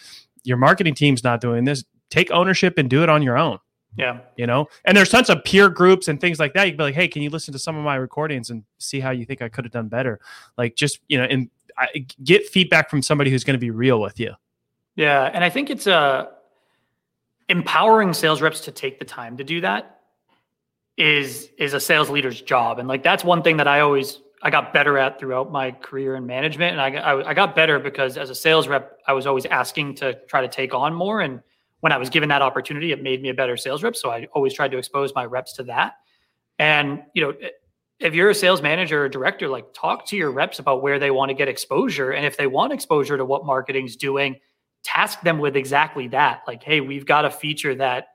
your 0.44 0.58
marketing 0.58 0.96
team's 0.96 1.24
not 1.24 1.40
doing 1.42 1.66
this, 1.66 1.84
take 2.10 2.32
ownership 2.32 2.80
and 2.80 2.90
do 2.90 3.04
it 3.04 3.10
on 3.10 3.22
your 3.22 3.38
own. 3.38 3.60
Yeah. 3.98 4.20
You 4.38 4.48
know, 4.48 4.70
and 4.86 4.96
there's 4.96 5.10
tons 5.10 5.30
of 5.30 5.44
peer 5.44 5.70
groups 5.70 6.08
and 6.08 6.20
things 6.20 6.40
like 6.40 6.54
that. 6.54 6.66
You 6.66 6.72
can 6.72 6.78
be 6.78 6.84
like, 6.84 6.96
hey, 6.96 7.08
can 7.08 7.22
you 7.22 7.30
listen 7.30 7.52
to 7.52 7.60
some 7.60 7.76
of 7.76 7.84
my 7.84 7.96
recordings 7.96 8.50
and 8.50 8.64
see 8.78 9.02
how 9.02 9.12
you 9.12 9.26
think 9.26 9.42
I 9.42 9.50
could 9.50 9.66
have 9.66 9.74
done 9.74 9.90
better? 9.90 10.20
Like, 10.58 10.76
just, 10.76 11.00
you 11.10 11.18
know, 11.18 11.26
and 11.26 11.50
I, 11.78 12.06
get 12.24 12.48
feedback 12.48 12.90
from 12.90 13.02
somebody 13.02 13.30
who's 13.30 13.44
going 13.44 13.56
to 13.56 13.60
be 13.60 13.70
real 13.70 14.00
with 14.00 14.20
you. 14.20 14.34
Yeah. 14.96 15.30
And 15.34 15.44
I 15.44 15.50
think 15.50 15.70
it's 15.70 15.88
uh, 15.88 16.28
empowering 17.50 18.14
sales 18.14 18.42
reps 18.42 18.62
to 18.62 18.72
take 18.72 18.98
the 18.98 19.06
time 19.06 19.38
to 19.38 19.44
do 19.44 19.62
that 19.62 20.00
is 20.98 21.50
is 21.58 21.74
a 21.74 21.80
sales 21.80 22.10
leader's 22.10 22.42
job. 22.42 22.80
And 22.80 22.88
like, 22.88 23.04
that's 23.04 23.24
one 23.24 23.44
thing 23.44 23.58
that 23.58 23.68
I 23.68 23.82
always 23.82 24.22
I 24.44 24.50
got 24.50 24.74
better 24.74 24.98
at 24.98 25.20
throughout 25.20 25.52
my 25.52 25.72
career 25.72 26.16
in 26.16 26.26
management. 26.26 26.72
And 26.72 26.82
I, 26.82 27.00
I, 27.00 27.30
I, 27.30 27.34
got 27.34 27.56
better 27.56 27.78
because 27.78 28.18
as 28.18 28.30
a 28.32 28.36
sales 28.36 28.68
rep, 28.68 29.00
I 29.06 29.14
was 29.14 29.28
always 29.28 29.46
asking 29.46 29.96
to 29.96 30.16
try 30.28 30.42
to 30.42 30.48
take 30.48 30.74
on 30.74 30.94
more. 30.96 31.22
And 31.22 31.42
when 31.82 31.92
I 31.92 31.98
was 31.98 32.10
given 32.10 32.30
that 32.30 32.42
opportunity, 32.42 32.92
it 32.92 33.04
made 33.04 33.22
me 33.22 33.30
a 33.30 33.34
better 33.34 33.56
sales 33.56 33.84
rep. 33.84 33.96
So 33.96 34.10
I 34.10 34.28
always 34.34 34.54
tried 34.54 34.72
to 34.72 34.78
expose 34.78 35.14
my 35.14 35.26
reps 35.26 35.54
to 35.54 35.64
that. 35.66 35.94
And, 36.58 37.04
you 37.14 37.22
know, 37.22 37.34
if 38.00 38.16
you're 38.16 38.32
a 38.32 38.36
sales 38.36 38.64
manager 38.64 39.06
or 39.06 39.10
director, 39.10 39.48
like 39.48 39.74
talk 39.74 40.08
to 40.08 40.18
your 40.18 40.32
reps 40.32 40.58
about 40.58 40.82
where 40.82 40.98
they 40.98 41.12
want 41.12 41.30
to 41.30 41.36
get 41.36 41.48
exposure. 41.48 42.12
And 42.12 42.26
if 42.26 42.36
they 42.36 42.48
want 42.48 42.74
exposure 42.74 43.18
to 43.18 43.26
what 43.26 43.46
marketing's 43.46 43.96
doing, 43.96 44.40
task 44.84 45.22
them 45.22 45.38
with 45.38 45.56
exactly 45.56 46.08
that. 46.10 46.42
Like, 46.48 46.64
hey, 46.64 46.82
we've 46.82 47.06
got 47.06 47.26
a 47.26 47.30
feature 47.30 47.76
that 47.76 48.08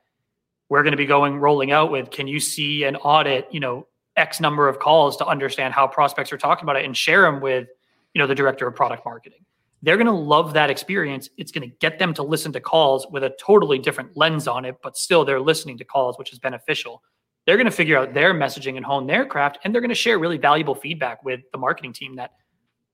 we're 0.68 0.82
going 0.82 0.92
to 0.92 0.96
be 0.96 1.06
going 1.06 1.38
rolling 1.38 1.70
out 1.70 1.92
with. 1.92 2.10
Can 2.10 2.26
you 2.26 2.40
see 2.40 2.82
an 2.82 2.96
audit, 2.96 3.46
you 3.52 3.60
know, 3.60 3.86
X 4.16 4.40
number 4.40 4.68
of 4.68 4.78
calls 4.78 5.16
to 5.18 5.26
understand 5.26 5.74
how 5.74 5.86
prospects 5.86 6.32
are 6.32 6.38
talking 6.38 6.64
about 6.64 6.76
it 6.76 6.84
and 6.84 6.96
share 6.96 7.22
them 7.22 7.40
with, 7.40 7.68
you 8.14 8.20
know, 8.20 8.26
the 8.26 8.34
director 8.34 8.66
of 8.66 8.74
product 8.74 9.04
marketing. 9.04 9.40
They're 9.82 9.96
going 9.96 10.06
to 10.06 10.12
love 10.12 10.54
that 10.54 10.70
experience. 10.70 11.28
It's 11.36 11.52
going 11.52 11.68
to 11.68 11.76
get 11.80 11.98
them 11.98 12.14
to 12.14 12.22
listen 12.22 12.52
to 12.52 12.60
calls 12.60 13.06
with 13.10 13.22
a 13.22 13.36
totally 13.38 13.78
different 13.78 14.16
lens 14.16 14.48
on 14.48 14.64
it, 14.64 14.76
but 14.82 14.96
still 14.96 15.24
they're 15.24 15.40
listening 15.40 15.78
to 15.78 15.84
calls, 15.84 16.18
which 16.18 16.32
is 16.32 16.38
beneficial. 16.38 17.02
They're 17.44 17.56
going 17.56 17.66
to 17.66 17.70
figure 17.70 17.96
out 17.96 18.12
their 18.14 18.34
messaging 18.34 18.76
and 18.76 18.84
hone 18.84 19.06
their 19.06 19.24
craft, 19.24 19.58
and 19.62 19.72
they're 19.72 19.82
going 19.82 19.90
to 19.90 19.94
share 19.94 20.18
really 20.18 20.38
valuable 20.38 20.74
feedback 20.74 21.22
with 21.24 21.40
the 21.52 21.58
marketing 21.58 21.92
team 21.92 22.16
that 22.16 22.32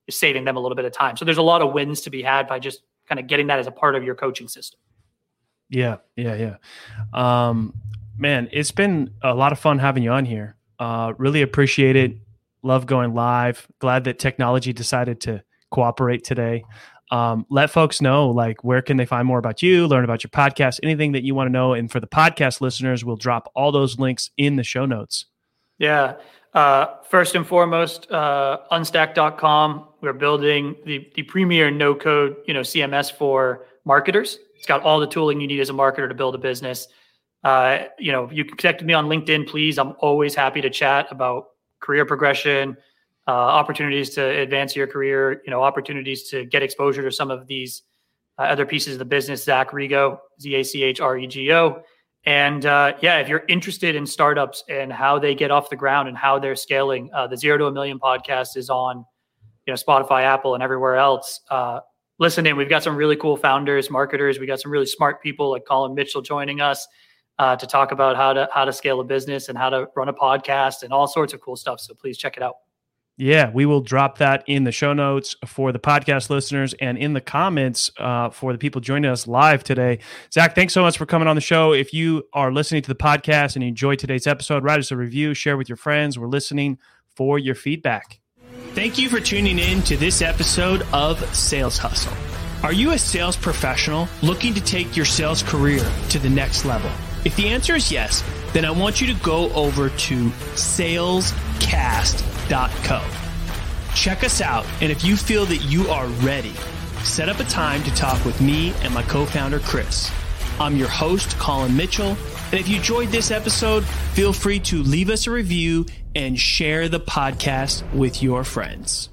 is 0.06 0.18
saving 0.18 0.44
them 0.44 0.56
a 0.56 0.60
little 0.60 0.76
bit 0.76 0.84
of 0.84 0.92
time. 0.92 1.16
So 1.16 1.24
there's 1.24 1.38
a 1.38 1.42
lot 1.42 1.62
of 1.62 1.72
wins 1.72 2.02
to 2.02 2.10
be 2.10 2.20
had 2.20 2.46
by 2.48 2.58
just 2.58 2.82
kind 3.08 3.18
of 3.18 3.26
getting 3.26 3.46
that 3.46 3.58
as 3.58 3.66
a 3.66 3.70
part 3.70 3.94
of 3.94 4.04
your 4.04 4.14
coaching 4.14 4.48
system. 4.48 4.78
Yeah, 5.70 5.98
yeah, 6.16 6.34
yeah. 6.34 7.48
Um, 7.48 7.72
man, 8.18 8.48
it's 8.52 8.72
been 8.72 9.14
a 9.22 9.34
lot 9.34 9.52
of 9.52 9.58
fun 9.58 9.78
having 9.78 10.02
you 10.02 10.10
on 10.10 10.26
here. 10.26 10.56
Uh, 10.82 11.12
really 11.16 11.42
appreciate 11.42 11.94
it. 11.94 12.16
Love 12.64 12.86
going 12.86 13.14
live. 13.14 13.68
Glad 13.78 14.02
that 14.02 14.18
technology 14.18 14.72
decided 14.72 15.20
to 15.20 15.40
cooperate 15.70 16.24
today. 16.24 16.64
Um, 17.12 17.46
let 17.50 17.70
folks 17.70 18.00
know 18.00 18.30
like 18.30 18.64
where 18.64 18.82
can 18.82 18.96
they 18.96 19.06
find 19.06 19.24
more 19.24 19.38
about 19.38 19.62
you, 19.62 19.86
learn 19.86 20.02
about 20.02 20.24
your 20.24 20.30
podcast, 20.32 20.80
anything 20.82 21.12
that 21.12 21.22
you 21.22 21.36
want 21.36 21.46
to 21.46 21.52
know. 21.52 21.72
And 21.72 21.88
for 21.88 22.00
the 22.00 22.08
podcast 22.08 22.60
listeners, 22.60 23.04
we'll 23.04 23.14
drop 23.14 23.48
all 23.54 23.70
those 23.70 24.00
links 24.00 24.30
in 24.36 24.56
the 24.56 24.64
show 24.64 24.84
notes. 24.84 25.26
Yeah. 25.78 26.16
Uh, 26.52 26.86
first 27.08 27.36
and 27.36 27.46
foremost, 27.46 28.10
uh, 28.10 28.58
unstack.com. 28.72 29.86
We're 30.00 30.12
building 30.14 30.74
the, 30.84 31.08
the 31.14 31.22
premier 31.22 31.70
no 31.70 31.94
code, 31.94 32.34
you 32.48 32.54
know, 32.54 32.62
CMS 32.62 33.12
for 33.12 33.66
marketers. 33.84 34.40
It's 34.56 34.66
got 34.66 34.82
all 34.82 34.98
the 34.98 35.06
tooling 35.06 35.40
you 35.40 35.46
need 35.46 35.60
as 35.60 35.70
a 35.70 35.74
marketer 35.74 36.08
to 36.08 36.14
build 36.14 36.34
a 36.34 36.38
business. 36.38 36.88
Uh, 37.44 37.84
you 37.98 38.12
know, 38.12 38.30
you 38.30 38.44
can 38.44 38.56
connect 38.56 38.80
with 38.80 38.86
me 38.86 38.94
on 38.94 39.06
LinkedIn, 39.06 39.48
please. 39.48 39.78
I'm 39.78 39.94
always 39.98 40.34
happy 40.34 40.60
to 40.60 40.70
chat 40.70 41.08
about 41.10 41.46
career 41.80 42.06
progression, 42.06 42.76
uh, 43.26 43.30
opportunities 43.30 44.10
to 44.10 44.22
advance 44.22 44.76
your 44.76 44.86
career, 44.86 45.42
you 45.44 45.50
know, 45.50 45.62
opportunities 45.62 46.28
to 46.30 46.44
get 46.44 46.62
exposure 46.62 47.02
to 47.02 47.10
some 47.10 47.30
of 47.30 47.46
these 47.46 47.82
uh, 48.38 48.42
other 48.42 48.64
pieces 48.64 48.94
of 48.94 48.98
the 49.00 49.04
business. 49.04 49.42
Zach 49.44 49.70
Rego, 49.70 50.18
Z 50.40 50.54
A 50.54 50.62
C 50.62 50.82
H 50.84 51.00
R 51.00 51.18
E 51.18 51.26
G 51.26 51.52
O. 51.52 51.82
And 52.24 52.64
uh, 52.66 52.94
yeah, 53.00 53.18
if 53.18 53.28
you're 53.28 53.44
interested 53.48 53.96
in 53.96 54.06
startups 54.06 54.62
and 54.68 54.92
how 54.92 55.18
they 55.18 55.34
get 55.34 55.50
off 55.50 55.68
the 55.68 55.76
ground 55.76 56.08
and 56.08 56.16
how 56.16 56.38
they're 56.38 56.54
scaling, 56.54 57.10
uh, 57.12 57.26
the 57.26 57.36
Zero 57.36 57.58
to 57.58 57.66
a 57.66 57.72
Million 57.72 57.98
podcast 57.98 58.56
is 58.56 58.70
on, 58.70 59.04
you 59.66 59.72
know, 59.72 59.76
Spotify, 59.76 60.22
Apple, 60.22 60.54
and 60.54 60.62
everywhere 60.62 60.96
else. 60.96 61.40
Uh, 61.50 61.80
listen 62.20 62.46
in. 62.46 62.56
We've 62.56 62.68
got 62.68 62.84
some 62.84 62.94
really 62.94 63.16
cool 63.16 63.36
founders, 63.36 63.90
marketers. 63.90 64.38
We 64.38 64.46
got 64.46 64.60
some 64.60 64.70
really 64.70 64.86
smart 64.86 65.20
people 65.20 65.50
like 65.50 65.64
Colin 65.66 65.94
Mitchell 65.94 66.22
joining 66.22 66.60
us 66.60 66.86
uh, 67.42 67.56
to 67.56 67.66
talk 67.66 67.90
about 67.90 68.14
how 68.14 68.32
to 68.32 68.48
how 68.54 68.64
to 68.64 68.72
scale 68.72 69.00
a 69.00 69.04
business 69.04 69.48
and 69.48 69.58
how 69.58 69.68
to 69.68 69.88
run 69.96 70.08
a 70.08 70.12
podcast 70.12 70.84
and 70.84 70.92
all 70.92 71.08
sorts 71.08 71.32
of 71.32 71.40
cool 71.40 71.56
stuff. 71.56 71.80
So 71.80 71.92
please 71.92 72.16
check 72.16 72.36
it 72.36 72.42
out. 72.42 72.54
Yeah, 73.18 73.50
we 73.52 73.66
will 73.66 73.80
drop 73.80 74.18
that 74.18 74.44
in 74.46 74.62
the 74.64 74.70
show 74.72 74.92
notes 74.92 75.34
for 75.44 75.72
the 75.72 75.80
podcast 75.80 76.30
listeners 76.30 76.72
and 76.80 76.96
in 76.96 77.14
the 77.14 77.20
comments 77.20 77.90
uh, 77.98 78.30
for 78.30 78.52
the 78.52 78.58
people 78.58 78.80
joining 78.80 79.10
us 79.10 79.26
live 79.26 79.64
today. 79.64 79.98
Zach, 80.32 80.54
thanks 80.54 80.72
so 80.72 80.82
much 80.82 80.96
for 80.96 81.04
coming 81.04 81.28
on 81.28 81.34
the 81.34 81.42
show. 81.42 81.72
If 81.72 81.92
you 81.92 82.22
are 82.32 82.52
listening 82.52 82.82
to 82.82 82.88
the 82.88 82.94
podcast 82.94 83.54
and 83.56 83.64
you 83.64 83.68
enjoyed 83.68 83.98
today's 83.98 84.26
episode, 84.26 84.62
write 84.62 84.78
us 84.78 84.92
a 84.92 84.96
review, 84.96 85.34
share 85.34 85.56
with 85.56 85.68
your 85.68 85.76
friends. 85.76 86.18
We're 86.18 86.28
listening 86.28 86.78
for 87.16 87.38
your 87.38 87.56
feedback. 87.56 88.20
Thank 88.74 88.98
you 88.98 89.08
for 89.08 89.20
tuning 89.20 89.58
in 89.58 89.82
to 89.82 89.96
this 89.96 90.22
episode 90.22 90.86
of 90.92 91.18
Sales 91.34 91.76
Hustle. 91.76 92.14
Are 92.62 92.72
you 92.72 92.92
a 92.92 92.98
sales 92.98 93.36
professional 93.36 94.08
looking 94.22 94.54
to 94.54 94.60
take 94.60 94.96
your 94.96 95.06
sales 95.06 95.42
career 95.42 95.84
to 96.10 96.18
the 96.18 96.30
next 96.30 96.64
level? 96.64 96.90
If 97.24 97.36
the 97.36 97.48
answer 97.48 97.76
is 97.76 97.92
yes, 97.92 98.24
then 98.52 98.64
I 98.64 98.70
want 98.70 99.00
you 99.00 99.06
to 99.06 99.14
go 99.22 99.52
over 99.52 99.88
to 99.90 100.28
salescast.co. 100.54 101.04
Check 103.94 104.24
us 104.24 104.40
out, 104.40 104.66
and 104.80 104.90
if 104.90 105.04
you 105.04 105.16
feel 105.16 105.44
that 105.46 105.58
you 105.58 105.88
are 105.88 106.06
ready, 106.06 106.54
set 107.04 107.28
up 107.28 107.38
a 107.38 107.44
time 107.44 107.82
to 107.84 107.94
talk 107.94 108.24
with 108.24 108.40
me 108.40 108.72
and 108.82 108.92
my 108.92 109.02
co 109.04 109.24
founder, 109.26 109.60
Chris. 109.60 110.10
I'm 110.58 110.76
your 110.76 110.88
host, 110.88 111.38
Colin 111.38 111.76
Mitchell, 111.76 112.16
and 112.50 112.54
if 112.60 112.68
you 112.68 112.76
enjoyed 112.76 113.08
this 113.08 113.30
episode, 113.30 113.84
feel 113.84 114.32
free 114.32 114.60
to 114.60 114.82
leave 114.82 115.08
us 115.08 115.26
a 115.26 115.30
review 115.30 115.86
and 116.14 116.38
share 116.38 116.88
the 116.88 117.00
podcast 117.00 117.90
with 117.92 118.22
your 118.22 118.44
friends. 118.44 119.08